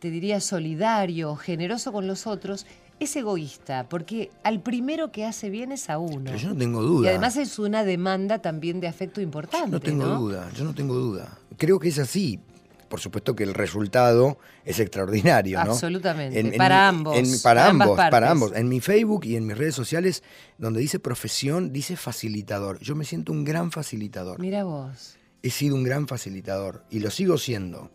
[0.00, 2.66] te diría, solidario, generoso con los otros,
[2.98, 6.24] es egoísta, porque al primero que hace bien es a uno.
[6.24, 7.06] Pero yo no tengo duda.
[7.06, 9.70] Y además es una demanda también de afecto importante.
[9.70, 10.18] no tengo ¿no?
[10.18, 11.38] duda, yo no tengo duda.
[11.56, 12.40] Creo que es así.
[12.94, 15.72] Por supuesto que el resultado es extraordinario, ¿no?
[15.72, 16.56] Absolutamente.
[16.56, 18.52] Para ambos, en- para ambos, para ambos.
[18.54, 20.22] En mi Facebook y en mis redes sociales,
[20.58, 22.78] donde dice profesión, dice facilitador.
[22.78, 24.38] Yo me siento un gran facilitador.
[24.38, 25.16] Mira vos.
[25.42, 27.90] He sido un gran facilitador y lo sigo siendo.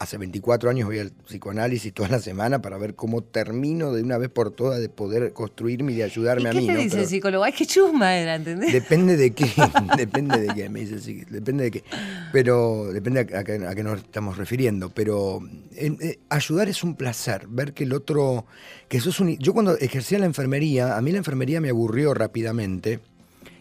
[0.00, 4.16] Hace 24 años voy al psicoanálisis toda la semana para ver cómo termino de una
[4.16, 6.66] vez por todas de poder construirme y de ayudarme a ¿Y mí.
[6.66, 7.44] qué te dice el psicólogo?
[7.44, 8.72] Ay, qué chusma era, ¿entendés?
[8.72, 9.46] Depende de qué,
[9.98, 11.84] depende de qué, me dice sí, depende de qué.
[12.32, 14.88] Pero depende a, qué, a qué nos estamos refiriendo.
[14.88, 15.40] Pero
[15.76, 18.46] eh, ayudar es un placer, ver que el otro,
[18.88, 19.36] que eso es un...
[19.36, 23.00] Yo cuando ejercía la enfermería, a mí la enfermería me aburrió rápidamente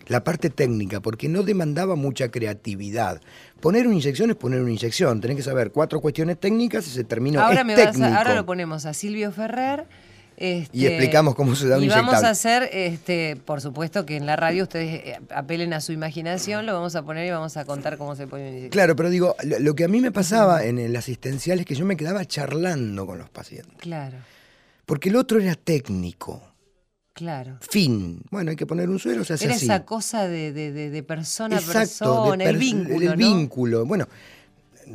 [0.10, 3.22] la parte técnica, porque no demandaba mucha creatividad.
[3.62, 7.04] Poner una inyección es poner una inyección, tenés que saber cuatro cuestiones técnicas y se
[7.06, 7.40] terminó.
[7.42, 9.86] Ahora, es me vas a- ahora lo ponemos a Silvio Ferrer.
[10.42, 12.28] este, Y explicamos cómo se da un Y vamos inyectable.
[12.28, 16.66] a hacer, este, por supuesto que en la radio ustedes eh, apelen a su imaginación,
[16.66, 18.70] lo vamos a poner y vamos a contar cómo se pone un inyección.
[18.72, 21.76] Claro, pero digo, lo, lo que a mí me pasaba en el asistencial es que
[21.76, 23.76] yo me quedaba charlando con los pacientes.
[23.80, 24.16] Claro,
[24.86, 26.42] Porque el otro era técnico.
[27.20, 27.58] Claro.
[27.70, 28.22] Fin.
[28.32, 29.66] Bueno, hay que poner un suelo, se hace Era así.
[29.66, 33.28] esa cosa de, de- de- persona a Exacto, persona, de el per- vínculo, el ¿no?
[33.28, 33.86] vínculo.
[33.86, 34.08] Bueno,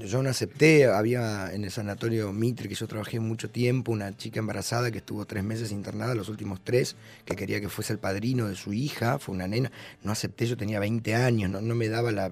[0.01, 4.41] yo no acepté, había en el sanatorio Mitre, que yo trabajé mucho tiempo, una chica
[4.41, 8.49] embarazada que estuvo tres meses internada, los últimos tres, que quería que fuese el padrino
[8.49, 9.71] de su hija, fue una nena,
[10.03, 12.31] no acepté, yo tenía 20 años, no, no me daba la,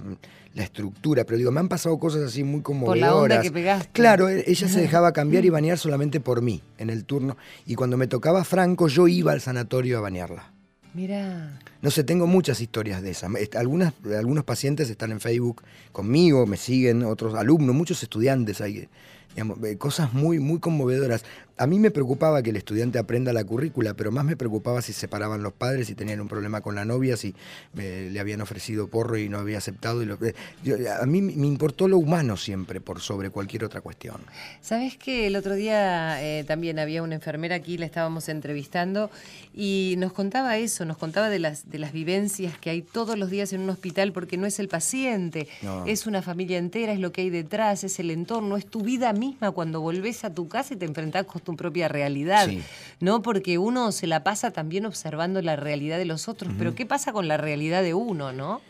[0.54, 3.00] la estructura, pero digo, me han pasado cosas así muy Por conmovedoras.
[3.00, 3.88] la onda que pegaste.
[3.92, 7.36] Claro, e- ella se dejaba cambiar y bañar solamente por mí, en el turno,
[7.66, 10.51] y cuando me tocaba Franco, yo iba al sanatorio a bañarla.
[10.94, 13.30] Mirá, No sé, tengo muchas historias de esas.
[13.54, 18.88] Algunas, algunos pacientes están en Facebook conmigo, me siguen, otros alumnos, muchos estudiantes hay.
[19.30, 21.24] digamos, cosas muy, muy conmovedoras.
[21.62, 24.92] A mí me preocupaba que el estudiante aprenda la currícula, pero más me preocupaba si
[24.92, 27.36] se separaban los padres, si tenían un problema con la novia, si
[27.78, 30.02] eh, le habían ofrecido porro y no había aceptado.
[30.02, 30.34] y lo- eh,
[30.64, 34.16] yo- a mí me importó lo humano siempre por sobre cualquier otra cuestión.
[34.60, 39.10] ¿Sabes que el otro día eh, también había una enfermera aquí, la estábamos entrevistando
[39.54, 43.30] y nos contaba eso, nos contaba de las, de las vivencias que hay todos los
[43.30, 45.86] días en un hospital porque no es el paciente, No.
[45.86, 49.12] es una familia entera, es lo que hay detrás, es el entorno, es tu vida
[49.12, 52.62] misma cuando volvés a tu casa y te enfrentás con tu propia realidad, Sí.
[53.00, 53.22] ¿no?
[53.22, 57.12] Porque uno se la pasa también observando la realidad de los otros, pero ¿qué pasa
[57.12, 58.60] con la realidad de uno, no?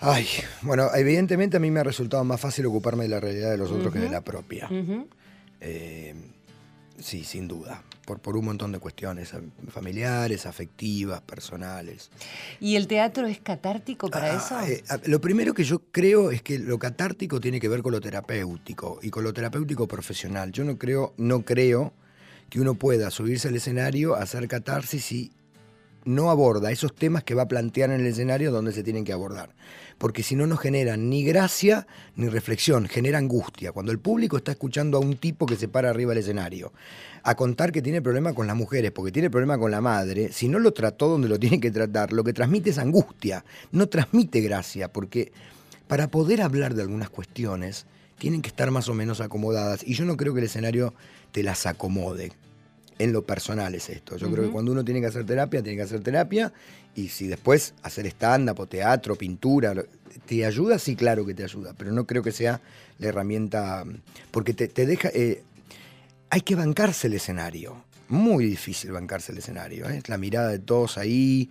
[0.00, 0.26] Ay,
[0.62, 3.70] bueno, evidentemente a mí me ha resultado más fácil ocuparme de la realidad de los
[3.70, 4.68] otros que de la propia.
[5.60, 6.14] Eh,
[6.98, 7.82] sí, sin duda.
[8.04, 9.32] Por, por un montón de cuestiones
[9.70, 12.10] familiares, afectivas, personales.
[12.58, 14.60] ¿Y el teatro es catártico para Ah, eso?
[14.72, 17.92] eh, ah, lo primero que yo creo es que lo catártico tiene que ver con
[17.92, 20.50] lo terapéutico y con lo terapéutico profesional.
[20.50, 21.92] Yo no creo, no creo
[22.52, 25.32] que uno pueda subirse al escenario, hacer catarsis y
[26.04, 29.14] no aborda esos temas que va a plantear en el escenario donde se tienen que
[29.14, 29.54] abordar.
[29.96, 33.72] Porque si no, no generan ni gracia ni reflexión, genera angustia.
[33.72, 36.74] Cuando el público está escuchando a un tipo que se para arriba del escenario
[37.22, 40.46] a contar que tiene problema con las mujeres, porque tiene problema con la madre, si
[40.46, 44.42] no lo trató donde lo tiene que tratar, lo que transmite es angustia, no transmite
[44.42, 45.32] gracia, porque
[45.88, 47.86] para poder hablar de algunas cuestiones
[48.18, 49.82] tienen que estar más o menos acomodadas.
[49.84, 50.92] Y yo no creo que el escenario
[51.32, 52.32] te las acomode.
[52.98, 54.16] En lo personal es esto.
[54.16, 56.52] Yo creo que cuando uno tiene que hacer terapia, tiene que hacer terapia.
[56.94, 59.74] Y si después hacer stand-up o teatro, pintura,
[60.26, 60.78] ¿te ayuda?
[60.78, 61.74] Sí, claro que te ayuda.
[61.76, 62.60] Pero no creo que sea
[62.98, 63.84] la herramienta.
[64.30, 65.08] Porque te, te deja.
[65.14, 65.42] eh,
[66.30, 67.82] hay que bancarse el escenario.
[68.08, 69.88] Muy difícil bancarse el escenario.
[69.88, 70.02] ¿eh?
[70.06, 71.50] La mirada de todos ahí.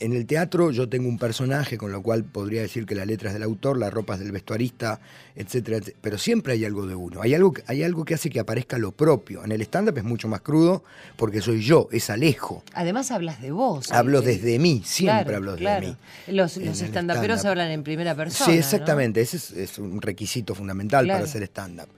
[0.00, 3.28] En el teatro yo tengo un personaje, con lo cual podría decir que la letra
[3.28, 4.98] es del autor, la ropa es del vestuarista,
[5.36, 5.98] etcétera, etcétera.
[6.00, 7.20] Pero siempre hay algo de uno.
[7.20, 9.44] Hay algo, que- hay algo que hace que aparezca lo propio.
[9.44, 10.82] En el stand-up es mucho más crudo
[11.16, 12.64] porque soy yo, es Alejo.
[12.72, 13.92] Además hablas de vos.
[13.92, 15.86] Hablo desde mí, siempre Claro, hablo desde claro.
[15.88, 15.96] mí.
[16.28, 17.50] Los, los el estandaperos stand-up.
[17.50, 18.46] hablan en primera persona.
[18.46, 18.58] Sí, ¿no?
[18.58, 19.20] exactamente.
[19.20, 21.18] Ese es, es un requisito fundamental Claro.
[21.18, 21.88] para hacer stand-up.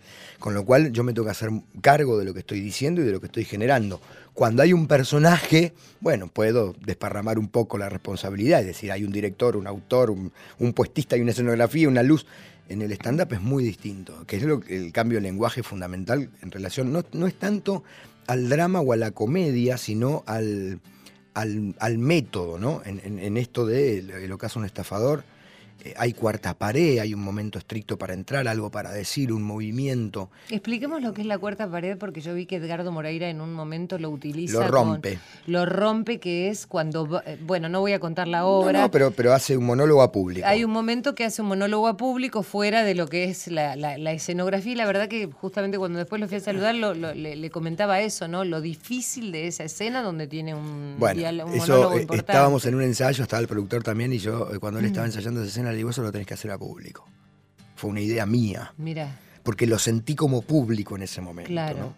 [0.40, 1.50] Con lo cual yo me tengo que hacer
[1.80, 4.00] cargo de lo que estoy diciendo y de lo que estoy generando.
[4.34, 8.61] Cuando hay un personaje, bueno, puedo desparramar un poco la responsabilidad.
[8.61, 12.26] Es decir, hay un director, un autor, un, un puestista, hay una escenografía, una luz.
[12.68, 16.30] En el stand-up es muy distinto, que es lo que- el cambio de lenguaje fundamental
[16.43, 17.82] en relación, no, no es tanto
[18.26, 20.80] al drama o a la comedia, sino al,
[21.34, 22.80] al, al método, ¿no?
[22.84, 25.24] En, en- esto de el ocaso un estafador,
[25.97, 31.03] hay cuarta pared, hay un momento estricto para entrar, algo para decir, un movimiento, Expliquemos
[31.03, 33.99] lo que es la cuarta pared, porque yo vi que Edgardo Moreira en un momento
[33.99, 34.61] lo utiliza.
[34.61, 35.14] Lo rompe.
[35.14, 37.22] con- lo rompe, que es cuando.
[37.26, 38.80] eh, Bueno, no voy a contar la obra.
[38.83, 40.47] no, pero, pero hace un monólogo a público.
[40.47, 43.76] Hay un momento que hace un monólogo a público fuera de lo que es la,
[43.76, 46.95] la- la escenografía y la verdad que justamente cuando después lo fui a saludar lo-
[46.95, 48.45] lo- le, le comentaba eso, ¿no?
[48.45, 52.33] Lo difícil de esa escena donde tiene un, Bueno, diálogo- un eso monólogo eh, importante.
[52.33, 55.41] estábamos en un ensayo, estaba el productor también y yo eh, cuando él estaba ensayando
[55.41, 57.07] esa escena digo, eso lo tenés que hacer a público.
[57.77, 61.51] Fue una idea mía, Mira, porque lo sentí como público en ese momento.
[61.51, 61.79] Claro.
[61.79, 61.95] ¿no?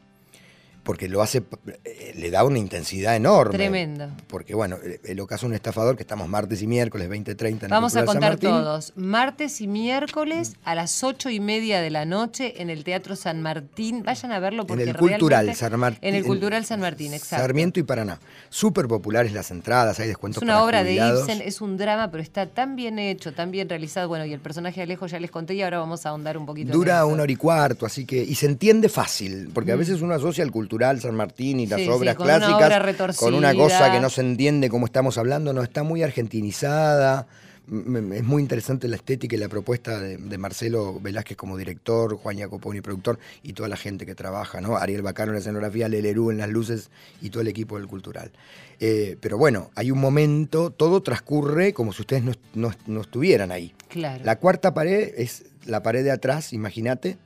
[0.85, 1.43] Porque lo hace,
[1.85, 3.55] eh, le da una intensidad enorme.
[3.55, 4.09] Tremendo.
[4.27, 7.97] Porque bueno, el ocaso es un estafador que estamos martes y miércoles, 20.30 en Vamos
[7.97, 8.93] a contar todos.
[8.95, 13.41] Martes y miércoles a las ocho y media de la noche en el Teatro San
[13.41, 14.03] Martín.
[14.05, 16.01] Vayan a verlo porque en el Cultural San Martín.
[16.03, 17.43] En el Cultural San Martín, exacto.
[17.43, 18.21] Sarmiento y Paraná.
[18.51, 20.95] Súper populares las entradas, hay descuentos Es una para obra de.
[20.97, 24.09] Ibsen, es un drama, pero está tan bien hecho, tan bien realizado.
[24.09, 26.45] Bueno, y el personaje de Alejo ya les conté y ahora vamos a ahondar un
[26.45, 26.73] poquito.
[26.73, 28.23] Dura una hora y cuarto, así que.
[28.23, 31.79] Y se entiende fácil, porque a veces uno asocia el cultural San Martín y las
[31.81, 33.21] Sí, sí, obras una clásicas obra retorcida.
[33.21, 37.27] con una cosa que no se entiende cómo estamos hablando, no está muy argentinizada.
[37.67, 42.37] Es muy interesante la estética y la propuesta de, de Marcelo Velázquez como director, Juan
[42.39, 44.77] Jacoponi productor y toda la gente que trabaja, ¿no?
[44.77, 46.91] Ariel Bacano en la escenografía, Lelerú en las luces
[47.23, 48.33] y todo el equipo del cultural.
[48.81, 53.51] Eh, pero bueno, hay un momento, todo transcurre como si ustedes no, no- no estuvieran
[53.51, 53.73] ahí.
[53.89, 54.23] Claro.
[54.27, 57.17] La cuarta pared es la pared de atrás, imagínate,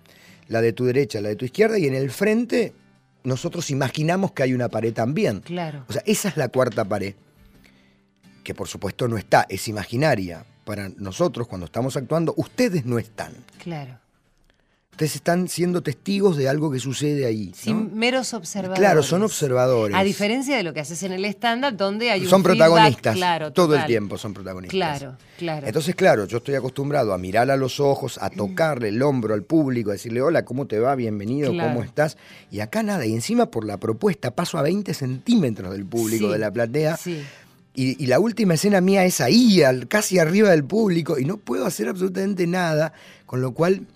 [0.46, 2.74] la de tu derecha, la de tu izquierda, y en el frente
[3.24, 5.40] nosotros imaginamos que hay una pared también.
[5.40, 5.84] Claro.
[5.88, 7.14] O sea, esa es la cuarta pared,
[8.44, 10.44] que por supuesto no está, es imaginaria.
[10.64, 13.32] Para nosotros, cuando estamos actuando, ustedes no están.
[13.62, 13.98] Claro.
[14.98, 17.50] Ustedes están siendo testigos de algo que sucede ahí.
[17.50, 17.54] ¿no?
[17.54, 18.80] Sin meros observadores.
[18.80, 19.96] Claro, son observadores.
[19.96, 23.14] A diferencia de lo que haces en el stand-up, donde hay un son feedback, protagonistas.
[23.14, 24.98] claro, todo el tiempo son protagonistas.
[24.98, 25.68] Claro, claro.
[25.68, 29.44] Entonces, claro, yo estoy acostumbrado a mirar a los ojos, a tocarle el hombro al
[29.44, 30.96] público, a decirle, hola, ¿cómo te va?
[30.96, 31.68] Bienvenido, Claro.
[31.74, 32.16] ¿cómo estás?
[32.50, 36.32] Y acá nada, y encima por la propuesta paso a 20 centímetros del público, Sí,
[36.32, 36.96] de la platea.
[36.96, 37.22] Sí.
[37.72, 41.36] Y, y la última escena mía es ahí, al- casi arriba del público, y no
[41.36, 42.92] puedo hacer absolutamente nada,
[43.26, 43.86] con lo cual,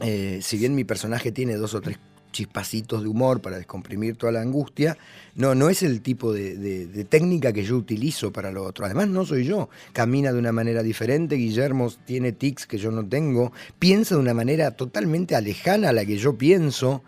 [0.00, 1.98] eh, si bien mi personaje tiene dos o tres
[2.32, 4.96] chispacitos de humor para descomprimir toda la angustia,
[5.34, 8.84] no, no es el tipo de, de- de técnica que yo utilizo para lo otro.
[8.84, 9.68] Además, no soy yo.
[9.92, 14.32] Camina de una manera diferente, Guillermo tiene tics que yo no tengo, piensa de una
[14.34, 17.02] manera totalmente alejana a la que yo pienso.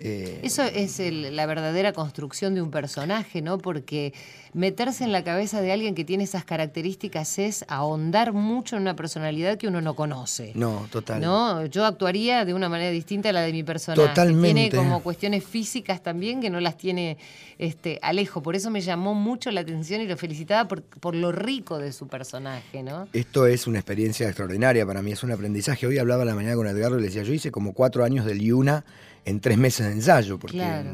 [0.00, 3.58] eh, Eso es el- la verdadera construcción de un personaje, ¿no?
[3.58, 4.14] Porque
[4.52, 8.96] meterse en la cabeza de alguien que tiene esas características es ahondar mucho en una
[8.96, 10.52] personalidad que uno no conoce.
[10.54, 11.20] no, total.
[11.20, 11.66] ¿No?
[11.66, 14.08] Yo actuaría de una manera distinta a la de mi personaje.
[14.08, 14.70] Totalmente.
[14.70, 17.18] Tiene como cuestiones físicas también que no las tiene
[17.58, 18.42] este, Alejo.
[18.42, 21.92] Por eso me llamó mucho la atención y lo felicitaba por, por lo rico de
[21.92, 23.08] su personaje, ¿no?
[23.12, 25.86] Esto es una experiencia extraordinaria para mí, es un aprendizaje.
[25.86, 28.24] Hoy hablaba a la mañana con Edgardo y le decía, yo hice como cuatro años
[28.24, 28.84] del IUNA
[29.24, 30.92] en tres meses de ensayo, porque Claro.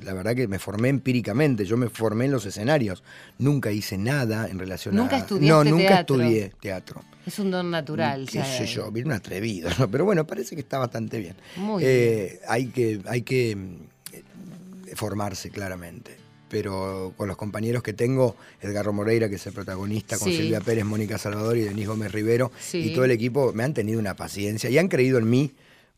[0.00, 3.02] La verdad que me formé empíricamente, yo me formé en los escenarios,
[3.38, 5.18] nunca hice nada en relación ¿Nunca a...
[5.20, 6.16] estudiaste No, nunca teatro?
[6.22, 7.02] estudié teatro.
[7.26, 8.26] Es un don natural.
[8.30, 8.44] qué ya.
[8.44, 9.90] sé yo, bien un atrevido, ¿no?
[9.90, 11.36] pero bueno, parece que está bastante bien.
[11.56, 16.16] Muy Eh, Hay que, hay que mm, formarse claramente.
[16.48, 20.36] Pero con los compañeros que tengo, Edgardo Moreira, que es el protagonista, con Sí.
[20.36, 22.78] Silvia Pérez, Mónica Salvador y Denis Gómez Rivero, Sí.
[22.78, 25.52] y todo el equipo, me han tenido una paciencia y han creído en mí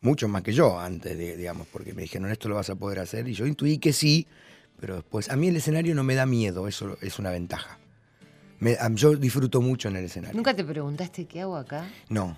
[0.05, 3.01] mucho más que yo antes, de, digamos, porque me dijeron, esto lo vas a poder
[3.01, 3.27] hacer.
[3.27, 4.27] Y yo intuí que sí,
[4.79, 7.79] pero después, a mí el escenario no me da miedo, eso es una ventaja.
[8.61, 10.37] Me- yo disfruto mucho en el escenario.
[10.37, 11.89] ¿Nunca te preguntaste qué hago acá?
[12.09, 12.37] No,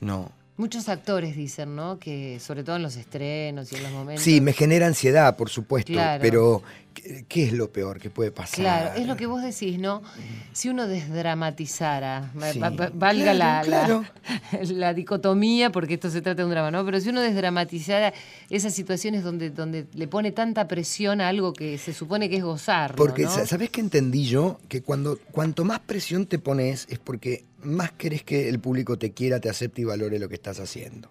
[0.00, 0.32] no.
[0.56, 1.98] Muchos actores dicen, ¿no?
[1.98, 4.22] Que sobre todo en los estrenos y en los momentos.
[4.24, 6.20] Sí, me genera ansiedad, por supuesto, Claro.
[6.20, 6.62] pero
[6.94, 8.56] ¿qué, qué es lo peor que puede pasar?
[8.60, 10.02] Claro, es lo que vos decís, ¿no?
[10.52, 12.58] Si uno desdramatizara, Sí.
[12.58, 12.90] valga
[13.32, 14.04] Claro, la, la- claro.
[14.74, 16.84] la dicotomía, porque esto se trata de un drama, ¿no?
[16.84, 18.12] Pero si uno desdramatizara
[18.50, 22.42] esas situaciones donde, donde le pone tanta presión a algo que se supone que es
[22.44, 23.30] gozar, Porque, ¿no?
[23.30, 24.60] sa- ¿sabés qué entendí yo?
[24.68, 29.12] Que cuando cuanto más presión te pones es porque más querés que el público te
[29.12, 31.10] quiera, te acepte y valore lo que estás haciendo.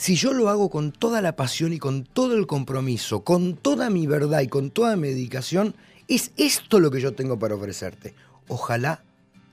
[0.00, 3.90] Si yo lo hago con toda la pasión y con todo el compromiso, con toda
[3.90, 5.74] mi verdad y con toda mi dedicación,
[6.08, 8.14] es esto lo que yo tengo para ofrecerte.
[8.48, 9.02] Ojalá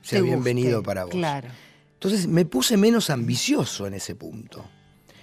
[0.00, 1.12] sea bienvenido para vos.
[1.12, 1.48] Claro.
[1.92, 4.64] Entonces me puse menos ambicioso en ese punto.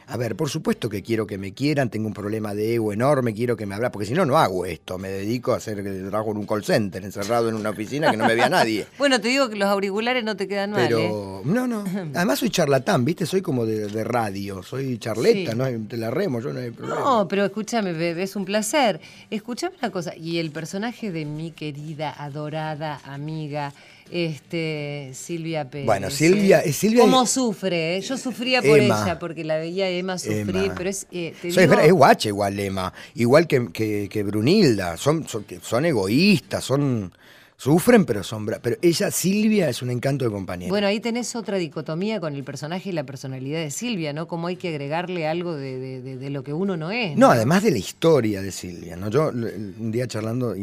[0.08, 3.34] A ver, por supuesto que quiero que me quieran, tengo un problema de ego enorme,
[3.34, 4.98] quiero que me hablen, porque si no, no hago esto.
[4.98, 8.28] Me dedico a hacer trabajo en un call center, encerrado en una oficina que no
[8.28, 8.86] me vea nadie.
[8.98, 10.88] Bueno, te digo que los auriculares no te quedan mal, ¿eh?
[10.90, 11.84] Pero, no, no.
[12.16, 13.26] Además soy charlatán, ¿viste?
[13.26, 15.58] Soy como de, de radio, soy charleta, Sí.
[15.58, 15.66] ¿no?
[15.88, 17.00] Te la remo, yo no hay problema.
[17.00, 19.00] No, pero escúchame, bebé, es un placer.
[19.30, 23.74] Escúchame una cosa, y el personaje de mi querida, adorada amiga,
[24.12, 25.86] este, Silvia Pérez.
[25.86, 26.72] Bueno, Silvia- ¿eh?
[26.74, 27.98] Silvia- ¿Cómo sufre?
[27.98, 28.02] eh?
[28.02, 29.02] Yo sufría por Emma.
[29.04, 30.76] ella, porque la veía a Emma sufrir, Emma.
[30.78, 34.98] pero es, eh, te Soy- digo- es guacha igual Lema, igual que, que- que Brunilda,
[34.98, 37.12] son, son egoístas, son,
[37.58, 38.60] Sufren, pero sombra.
[38.62, 40.70] Pero ella, Silvia, es un encanto de compañera.
[40.70, 44.28] Bueno, ahí tenés otra dicotomía con el personaje y la personalidad de Silvia, ¿no?
[44.28, 47.18] Como hay que agregarle algo de, lo que uno no es.
[47.18, 47.32] ¿no?
[47.32, 49.10] además de la historia de Silvia, ¿no?
[49.10, 50.54] Yo un día charlando,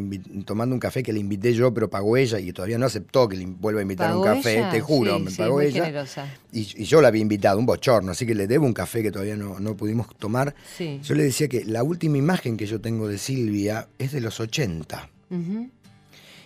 [0.45, 3.37] tomando un café que le invité yo, pero pagó ella y todavía no aceptó que
[3.37, 6.07] le vuelva a invitar a un café, te juro, me pagó ella.
[6.53, 9.37] Y, yo la había invitado, un bochorno, así que le debo un café que todavía
[9.37, 10.55] no, no pudimos tomar.
[10.79, 14.41] Yo le decía que la última imagen que yo tengo de Silvia es de los
[14.41, 15.09] 80.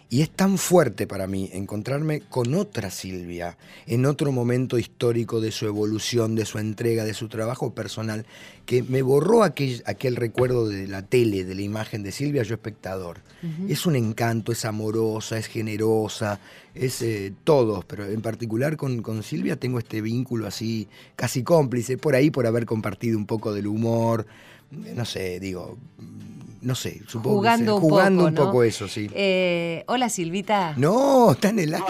[0.09, 5.51] Y es tan fuerte para mí encontrarme con otra Silvia, en otro momento histórico de
[5.51, 8.25] su evolución, de su entrega, de su trabajo personal,
[8.67, 12.55] que me borró aquel, aquel recuerdo de la tele, de la imagen de Silvia, yo
[12.55, 13.21] espectador.
[13.69, 16.41] Es un encanto, es amorosa, es generosa,
[16.75, 21.97] es eh, todo, pero en particular con, con Silvia tengo este vínculo así, casi cómplice,
[21.97, 24.27] por ahí por haber compartido un poco del humor,
[24.71, 25.77] no sé, digo,
[26.67, 29.09] no sé, supongo jugando, que jugando un poco, eso, sí.
[29.15, 30.75] Eh, hola Silvita.
[30.77, 31.87] No, está en el aire.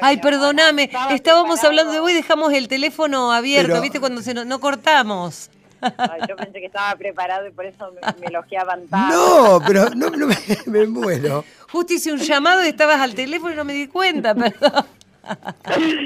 [0.00, 3.98] Ay, perdóname, estábamos hablando de hoy, dejamos el teléfono abierto, ¿viste?
[3.98, 5.50] Cuando se no, cortamos.
[6.28, 9.16] yo pensé que estaba preparado y por eso me, me elogiaban tanto.
[9.16, 10.36] No, pero no, me,
[10.66, 11.44] me, muero.
[11.72, 14.84] Justo hice un llamado y estabas al teléfono y no me di cuenta, perdón.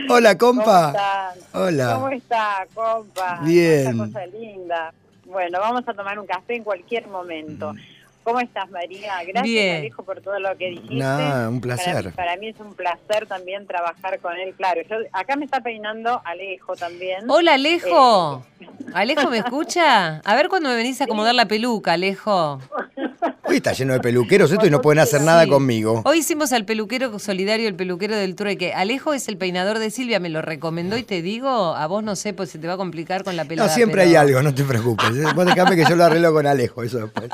[0.08, 1.34] Hola, compa.
[1.52, 1.94] ¿Cómo Hola.
[1.96, 3.40] ¿Cómo está, compa?
[3.42, 3.88] Bien.
[3.88, 4.94] Esta cosa linda.
[5.34, 7.74] Bueno, vamos a tomar un café en cualquier momento.
[7.74, 7.78] Mm.
[8.22, 9.14] ¿Cómo estás, María?
[9.24, 9.78] Gracias, Bien.
[9.78, 10.94] Alejo, por todo lo que dijiste.
[10.94, 12.12] Nah, un placer.
[12.12, 14.54] Para, mí es un placer también trabajar con él.
[14.54, 17.28] Claro, yo, acá me está peinando Alejo también.
[17.28, 18.46] Hola, Alejo.
[18.60, 20.20] Eh, ¿Alejo me escucha?
[20.24, 22.60] A ver cuando me venís a acomodar la peluca, Alejo.
[23.46, 26.00] Hoy está lleno de peluqueros esto y no pueden hacer nada conmigo.
[26.06, 28.72] Hoy hicimos al peluquero solidario, el peluquero del trueque.
[28.72, 32.16] Alejo es el peinador de Silvia, me lo recomendó y te digo, a vos no
[32.16, 33.66] sé, pues se te va a complicar con la peluca.
[33.66, 35.10] No, siempre hay algo, no te preocupes.
[35.34, 37.28] Vos dejame que yo lo arreglo con Alejo, eso después.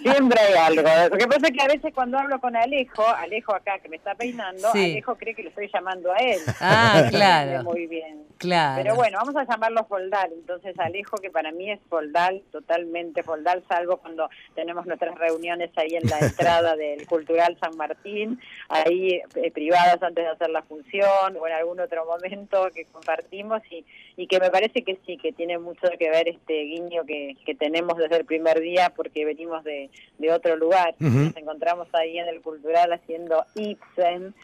[0.00, 0.88] Siempre hay algo.
[1.10, 3.96] Lo que pasa es que a veces cuando hablo con Alejo, Alejo acá que me
[3.96, 6.40] está peinando, Alejo cree que le estoy llamando a él.
[6.60, 7.62] Ah, claro.
[7.62, 8.24] Muy bien.
[8.38, 8.82] Claro.
[8.82, 10.32] Pero bueno, vamos a llamarlo Foldal.
[10.32, 15.96] Entonces Alejo, que para mí es Foldal, totalmente Foldal, salvo cuando tenemos nuestras reuniones ahí
[15.96, 18.38] en la entrada del Cultural San Martín,
[18.68, 23.62] ahí eh, privadas antes de hacer la función o en algún otro momento que compartimos
[23.70, 23.84] y,
[24.16, 27.54] y que me parece que sí, que tiene mucho que ver este guiño que, que
[27.54, 30.94] tenemos desde el primer día porque venimos de, de otro lugar.
[30.98, 34.34] Nos encontramos ahí en el Cultural haciendo Ibsen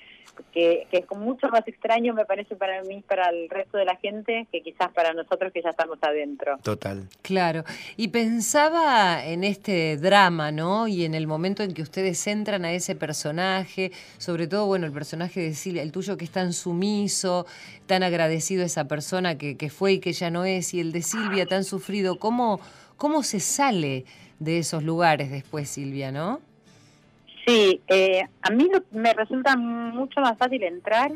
[0.52, 3.96] que, que, es mucho más extraño me parece para mí, para el resto de la
[3.96, 6.58] gente, que quizás para nosotros que ya estamos adentro.
[6.62, 7.08] Total.
[7.22, 7.64] Claro.
[7.96, 10.88] Y pensaba en este drama, ¿no?
[10.88, 14.92] Y en el momento en que ustedes entran a ese personaje, sobre todo, bueno, el
[14.92, 17.46] personaje de Silvia, el tuyo que es tan sumiso,
[17.86, 20.92] tan agradecido a esa persona que, que fue y que ya no es, y el
[20.92, 22.60] de Silvia tan sufrido, ¿cómo,
[22.96, 24.04] cómo se sale
[24.38, 26.40] de esos lugares después, Silvia, no?
[27.48, 31.10] Sí, eh, a mí me resulta mucho más fácil entrar,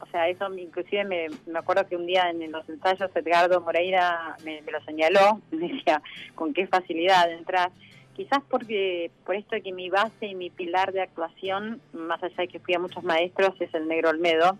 [0.00, 4.36] o sea, eso inclusive me, me acuerdo que un día en los ensayos Edgardo Moreira
[4.44, 6.02] me, lo señaló, me decía
[6.34, 7.70] con qué facilidad entrar,
[8.16, 12.48] quizás porque por esto que mi base y mi pilar de actuación, más allá de
[12.48, 14.58] que fui a muchos maestros, es el negro Olmedo,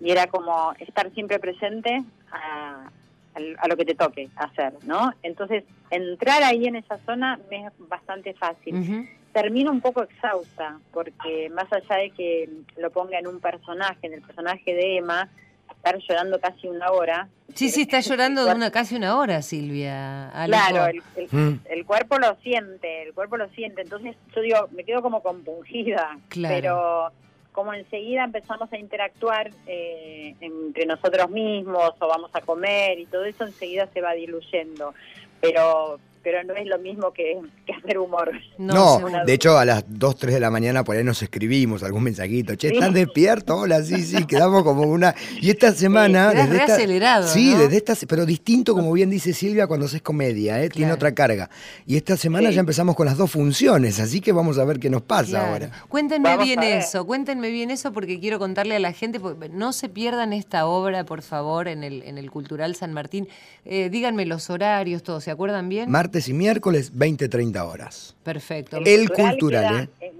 [0.00, 2.02] y era como estar siempre presente
[2.32, 2.90] a,
[3.34, 5.12] a lo que te toque hacer, ¿no?
[5.22, 11.50] Entonces, entrar ahí en esa zona me es bastante fácil termino un poco exhausta, porque
[11.50, 15.28] más allá de que lo ponga en un personaje, en el personaje de Emma,
[15.68, 17.28] estar llorando casi una hora.
[17.52, 20.30] Sí, sí, está llorando de una, casi una hora, Silvia.
[20.46, 20.86] Claro,
[21.30, 21.52] mm.
[21.68, 23.82] el, cuerpo lo siente, el cuerpo lo siente.
[23.82, 27.10] Entonces yo digo, me quedo como compungida, pero
[27.54, 33.24] como enseguida empezamos a interactuar eh, entre nosotros mismos o vamos a comer y todo
[33.24, 34.92] eso enseguida se va diluyendo.
[35.40, 37.38] Pero pero no es lo mismo que,
[37.76, 38.32] hacer humor.
[38.58, 42.02] No, de hecho a las 2, 3 de la mañana por ahí nos escribimos algún
[42.02, 43.56] mensajito, che, ¿están despiertos?
[43.56, 45.14] Hola, sí, sí, quedamos como una...
[45.40, 46.30] Y esta semana...
[46.30, 47.94] Sí, desde acelerado, Sí, desde esta...
[48.08, 50.70] Pero distinto, como bien dice Silvia, cuando haces comedia, ¿eh?
[50.70, 51.50] tiene otra carga.
[51.86, 54.88] Y esta semana ya empezamos con las dos funciones, así que vamos a ver qué
[54.88, 55.70] nos pasa ahora.
[55.88, 59.20] Cuéntenme bien eso, cuéntenme bien eso porque quiero contarle a la gente,
[59.52, 63.28] no se pierdan esta obra, por favor, en el, en el Cultural San Martín.
[63.66, 65.90] Eh, díganme los horarios, todo, ¿se acuerdan bien?
[66.28, 68.16] Y miércoles, 20-30 horas.
[68.22, 68.78] Perfecto.
[68.84, 70.12] El, cultural, ¿eh?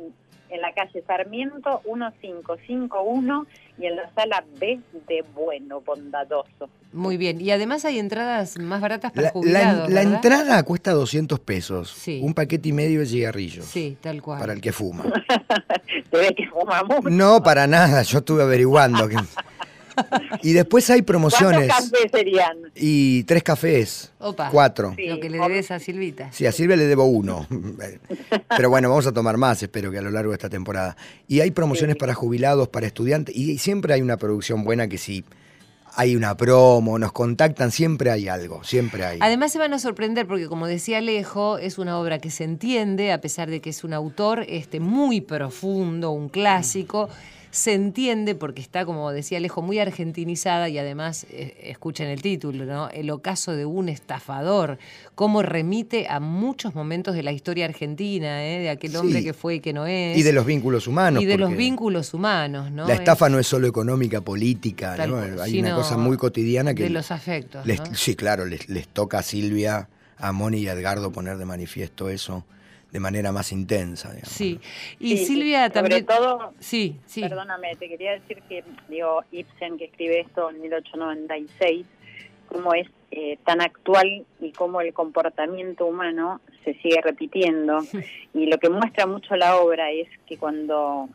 [0.50, 3.46] En, la calle Sarmiento 1551
[3.78, 4.78] y en la sala B
[5.08, 6.68] de Bueno, bondadoso.
[6.92, 11.40] Muy bien, y además hay entradas más baratas para la, jubilados, la, entrada cuesta 200
[11.40, 12.20] pesos, sí.
[12.22, 13.64] un paquete y medio de cigarrillos.
[13.64, 14.38] Sí, tal cual.
[14.38, 15.04] Para el que fuma.
[16.10, 17.10] Se ve que fuma mucho.
[17.10, 19.16] No, para nada, yo estuve averiguando que...
[20.42, 21.68] Y después hay promociones.
[21.68, 22.58] ¿Cuántos cafés serían?
[22.74, 24.12] Y tres cafés.
[24.18, 24.50] Opa.
[24.50, 24.94] Cuatro.
[24.96, 26.30] Lo que le debes a Silvita.
[26.32, 27.46] Sí, a Silvia le debo uno.
[28.56, 30.96] Pero bueno, vamos a tomar más, espero que a lo largo de esta temporada.
[31.28, 35.24] Y hay promociones para jubilados, para estudiantes, y siempre hay una producción buena que sí
[35.96, 39.18] hay una promo, nos contactan, siempre hay algo, siempre hay.
[39.20, 43.12] Además se van a sorprender porque como decía Alejo, es una obra que se entiende,
[43.12, 47.08] a pesar de que es un autor este, muy profundo, un clásico
[47.54, 52.64] se entiende porque está, como decía Alejo, muy argentinizada y además, eh, escuchen el título,
[52.64, 52.88] ¿no?
[52.90, 54.76] El ocaso de un estafador,
[55.14, 58.58] cómo remite a muchos momentos de la historia argentina, ¿eh?
[58.58, 60.18] de aquel hombre que fue y que no es.
[60.18, 61.22] Y de los vínculos humanos.
[61.22, 62.88] Y de los vínculos humanos, ¿no?
[62.88, 65.20] La estafa no es solo económica, política, ¿no?
[65.40, 66.82] Hay una cosa muy cotidiana que...
[66.82, 67.64] De los afectos.
[67.92, 72.08] Sí, claro, les, les toca a Silvia, a Moni y a Edgardo poner de manifiesto
[72.08, 72.44] eso
[72.94, 74.10] de manera más intensa.
[74.10, 74.28] Digamos.
[74.28, 74.60] Sí,
[75.00, 76.06] y Silvia también...
[76.06, 77.22] Sobre todo, sí, sí.
[77.22, 81.86] perdóname, te quería decir que, digo, Ibsen que escribe esto en 1896,
[82.46, 87.80] cómo es eh, tan actual y cómo el comportamiento humano se sigue repitiendo.
[88.32, 91.08] Y lo que muestra mucho la obra es que cuando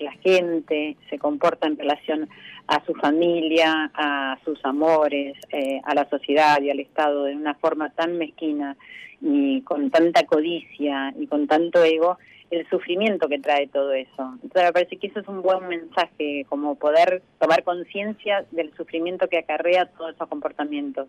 [0.00, 2.28] la gente se comporta en relación
[2.66, 7.54] a su familia, a sus amores, eh, a la sociedad y al Estado de una
[7.54, 8.76] forma tan mezquina
[9.24, 12.18] y con tanta codicia y con tanto ego,
[12.50, 14.34] el sufrimiento que trae todo eso.
[14.42, 19.28] Entonces me parece que eso es un buen mensaje, como poder tomar conciencia del sufrimiento
[19.28, 21.08] que acarrea todos esos comportamientos.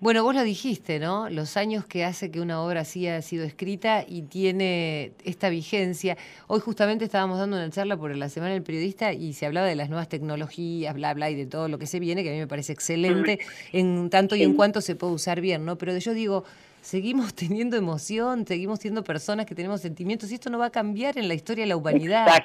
[0.00, 1.30] Bueno, vos lo dijiste, ¿no?
[1.30, 6.16] Los años que hace que una obra así haya sido escrita y tiene esta vigencia.
[6.48, 9.76] Hoy justamente estábamos dando una charla por la Semana del Periodista y se hablaba de
[9.76, 12.38] las nuevas tecnologías, bla, bla, y de todo lo que se viene, que a mí
[12.38, 13.38] me parece excelente,
[13.72, 15.78] en tanto y en cuanto se puede usar bien, ¿no?
[15.78, 16.44] Pero yo digo
[16.82, 21.16] seguimos teniendo emoción, seguimos siendo personas que tenemos sentimientos y esto no va a cambiar
[21.16, 22.44] en la historia de la humanidad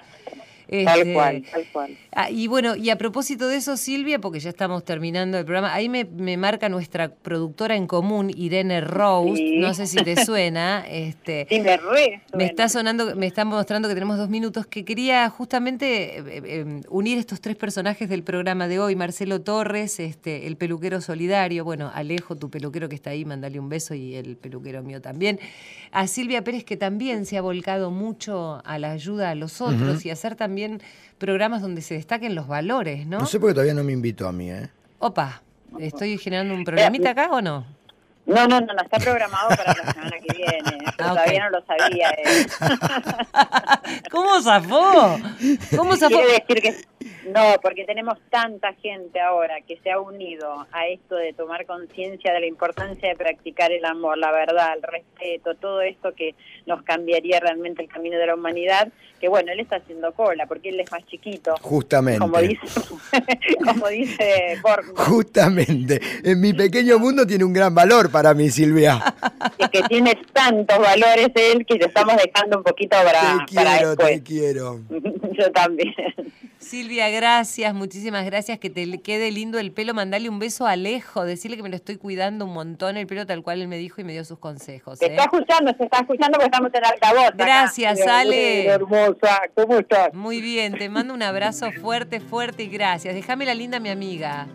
[0.67, 1.97] este, cual, tal cual.
[2.11, 5.73] Ah, y bueno, y a propósito de eso, Silvia, porque ya estamos terminando el programa,
[5.73, 6.05] ahí me,
[6.37, 10.85] marca nuestra productora en común, Irene Rose, no sé si te suena.
[10.89, 11.79] Este, sí, me,
[12.33, 16.59] me está sonando, me está mostrando que tenemos dos minutos, que quería justamente eh, eh,
[16.59, 21.63] em, unir estos tres personajes del programa de hoy, Marcelo Torres, este, el peluquero solidario,
[21.63, 25.39] bueno, Alejo, tu peluquero que está ahí, mandale un beso y el peluquero mío también.
[25.91, 30.05] A Silvia Pérez, que también se ha volcado mucho a la ayuda a los otros
[30.05, 30.81] y a hacer también también
[31.19, 33.19] programas donde se destaquen los valores, ¿no?
[33.19, 34.67] No sé porque todavía no me invito a mí, ¿eh?
[34.97, 35.43] Opa,
[35.79, 37.63] ¿estoy generando un programita acá o no?
[38.25, 40.83] No, no, no, no está programado para la semana que viene.
[40.87, 42.09] Ah, todavía no lo sabía.
[42.09, 42.47] Eh.
[44.11, 45.19] ¿Cómo zafó?
[45.77, 46.15] ¿Cómo zafó?
[46.15, 46.96] Quiere decir que
[47.27, 52.33] no, porque tenemos tanta gente ahora que se ha unido a esto de tomar conciencia
[52.33, 56.83] de la importancia de practicar el amor, la verdad, el respeto, todo esto que nos
[56.83, 60.79] cambiaría realmente el camino de la humanidad, que bueno, él está haciendo cola porque él
[60.79, 61.55] es más chiquito.
[61.61, 62.19] Justamente.
[62.19, 62.61] Como dice,
[63.65, 64.61] como dice
[64.95, 65.99] Justamente.
[66.23, 69.01] En mi pequeño mundo tiene un gran valor para mí, Silvia.
[69.57, 73.95] Y que tiene tantos valores él que te estamos dejando un poquito para, te quiero,
[73.95, 74.79] para Te quiero.
[74.89, 75.93] Yo también.
[76.67, 78.59] Silvia, gracias, muchísimas gracias.
[78.59, 79.93] Que te quede lindo el pelo.
[79.93, 83.25] Mandale un beso a Alejo, decirle que me lo estoy cuidando un montón el pelo,
[83.25, 84.99] tal cual él me dijo y me dio sus consejos.
[84.99, 85.25] Se está ¿eh?
[85.31, 87.31] escuchando, se está escuchando porque estamos en altavoz.
[87.35, 88.65] Gracias, Ale.
[88.65, 90.13] Hermosa, ¿cómo estás?
[90.13, 93.15] Muy bien, te mando un abrazo fuerte, fuerte y gracias.
[93.15, 94.47] Déjame la linda, mi amiga.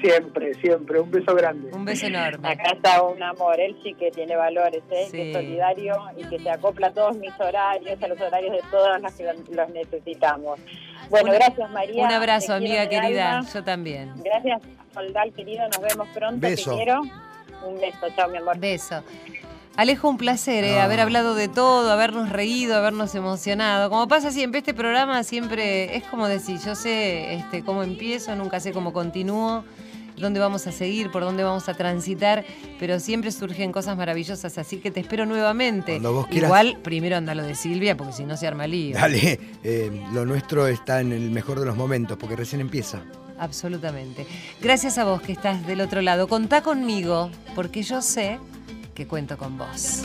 [0.00, 1.00] Siempre, siempre.
[1.00, 1.70] Un beso grande.
[1.72, 2.48] Un beso enorme.
[2.48, 5.08] Acá está un amor, él sí que tiene valores, ¿eh?
[5.10, 8.62] que es solidario y que se acopla a todos mis horarios, a los horarios de
[8.70, 10.60] todos los que los necesitamos.
[11.10, 12.04] Bueno, gracias María.
[12.04, 13.40] Un abrazo, amiga querida.
[13.52, 14.12] Yo también.
[14.22, 15.62] Gracias, Soldal querido.
[15.68, 16.40] Nos vemos pronto.
[16.40, 16.70] Beso.
[16.70, 17.00] Te quiero.
[17.64, 18.06] Un beso.
[18.14, 18.58] Chao, mi amor.
[18.58, 19.02] Beso.
[19.78, 23.90] Alejo, un placer eh, haber hablado de todo, habernos reído, habernos emocionado.
[23.90, 28.58] Como pasa siempre, este programa siempre es como decir, yo sé este, cómo empiezo, nunca
[28.58, 29.62] sé cómo continúo,
[30.16, 32.44] dónde vamos a seguir, por dónde vamos a transitar,
[32.80, 36.00] pero siempre surgen cosas maravillosas, así que te espero nuevamente.
[36.32, 38.96] Igual, primero anda lo de Silvia, porque si no se arma lío.
[38.96, 43.04] Dale, eh, lo nuestro está en el mejor de los momentos, porque recién empieza.
[43.38, 44.26] Absolutamente.
[44.60, 46.26] Gracias a vos que estás del otro lado.
[46.26, 48.40] Contá conmigo, porque yo sé
[48.98, 50.02] que cuento con vos.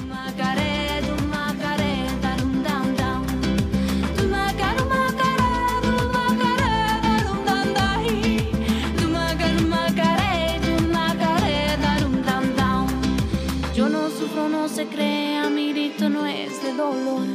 [13.73, 17.25] Yo no sufro, no se crea, mi grito no es de dolor.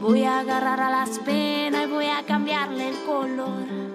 [0.00, 3.91] Voy a agarrar a las penas y voy a cambiarle el color.